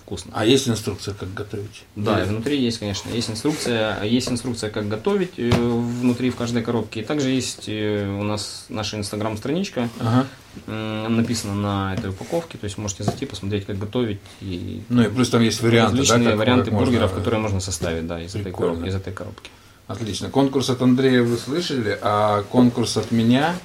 [0.03, 0.33] вкусно.
[0.35, 1.85] А есть инструкция, как готовить?
[1.97, 2.29] Да, Или...
[2.29, 4.03] внутри есть, конечно, есть инструкция.
[4.03, 7.01] Есть инструкция, как готовить э, внутри в каждой коробке.
[7.01, 9.89] И также есть э, у нас наша инстаграм-страничка.
[9.99, 10.27] Ага.
[10.67, 14.21] Написано на этой упаковке, то есть можете зайти, посмотреть, как готовить.
[14.43, 17.19] И ну и плюс там есть варианты, различные да, варианты бургеров, можно...
[17.19, 19.51] которые можно составить, да, из этой, коробки, из этой коробки.
[19.87, 20.29] Отлично.
[20.29, 23.57] Конкурс от Андрея вы слышали, а конкурс от меня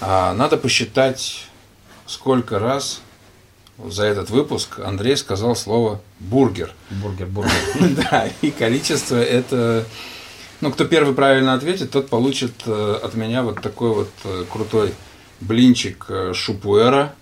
[0.00, 1.46] а, надо посчитать,
[2.06, 3.00] сколько раз
[3.84, 6.72] за этот выпуск Андрей сказал слово бургер.
[6.90, 7.52] Бургер, бургер.
[8.10, 9.86] Да, и количество это...
[10.62, 14.94] Ну, кто первый правильно ответит, тот получит э, от меня вот такой вот э, крутой
[15.40, 17.14] блинчик э, шупуэра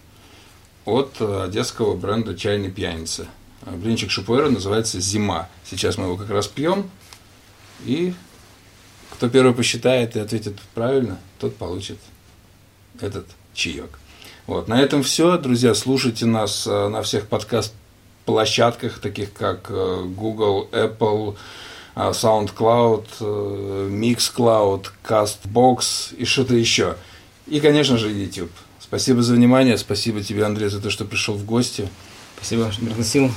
[0.85, 3.27] от одесского бренда «Чайный пьяница».
[3.63, 5.49] Блинчик шупуэра называется «Зима».
[5.65, 6.89] Сейчас мы его как раз пьем.
[7.85, 8.15] И
[9.11, 11.99] кто первый посчитает и ответит правильно, тот получит
[13.01, 13.99] этот чаек.
[14.47, 14.69] Вот.
[14.69, 15.75] На этом все, друзья.
[15.75, 21.37] Слушайте нас э, на всех подкаст-площадках, таких как э, Google, Apple,
[21.97, 23.07] э, SoundCloud,
[23.91, 26.97] Mixcloud, CastBox и что-то еще.
[27.47, 28.53] И, конечно же, YouTube.
[28.81, 29.79] Спасибо за внимание.
[29.79, 31.89] Спасибо тебе, Андрей, за то, что пришел в гости.
[32.37, 33.31] Спасибо, что пригласил.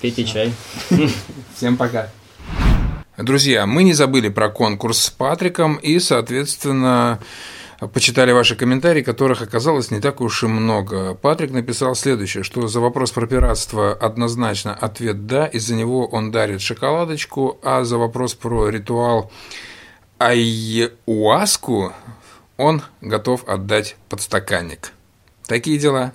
[0.00, 0.52] Пейте чай.
[1.56, 2.10] Всем пока.
[3.18, 7.18] Друзья, мы не забыли про конкурс с Патриком и, соответственно,
[7.92, 11.14] почитали ваши комментарии, которых оказалось не так уж и много.
[11.14, 16.60] Патрик написал следующее, что за вопрос про пиратство однозначно ответ «да», из-за него он дарит
[16.60, 19.30] шоколадочку, а за вопрос про ритуал
[20.18, 21.92] айуаску
[22.56, 24.92] он готов отдать подстаканник.
[25.46, 26.12] Такие дела.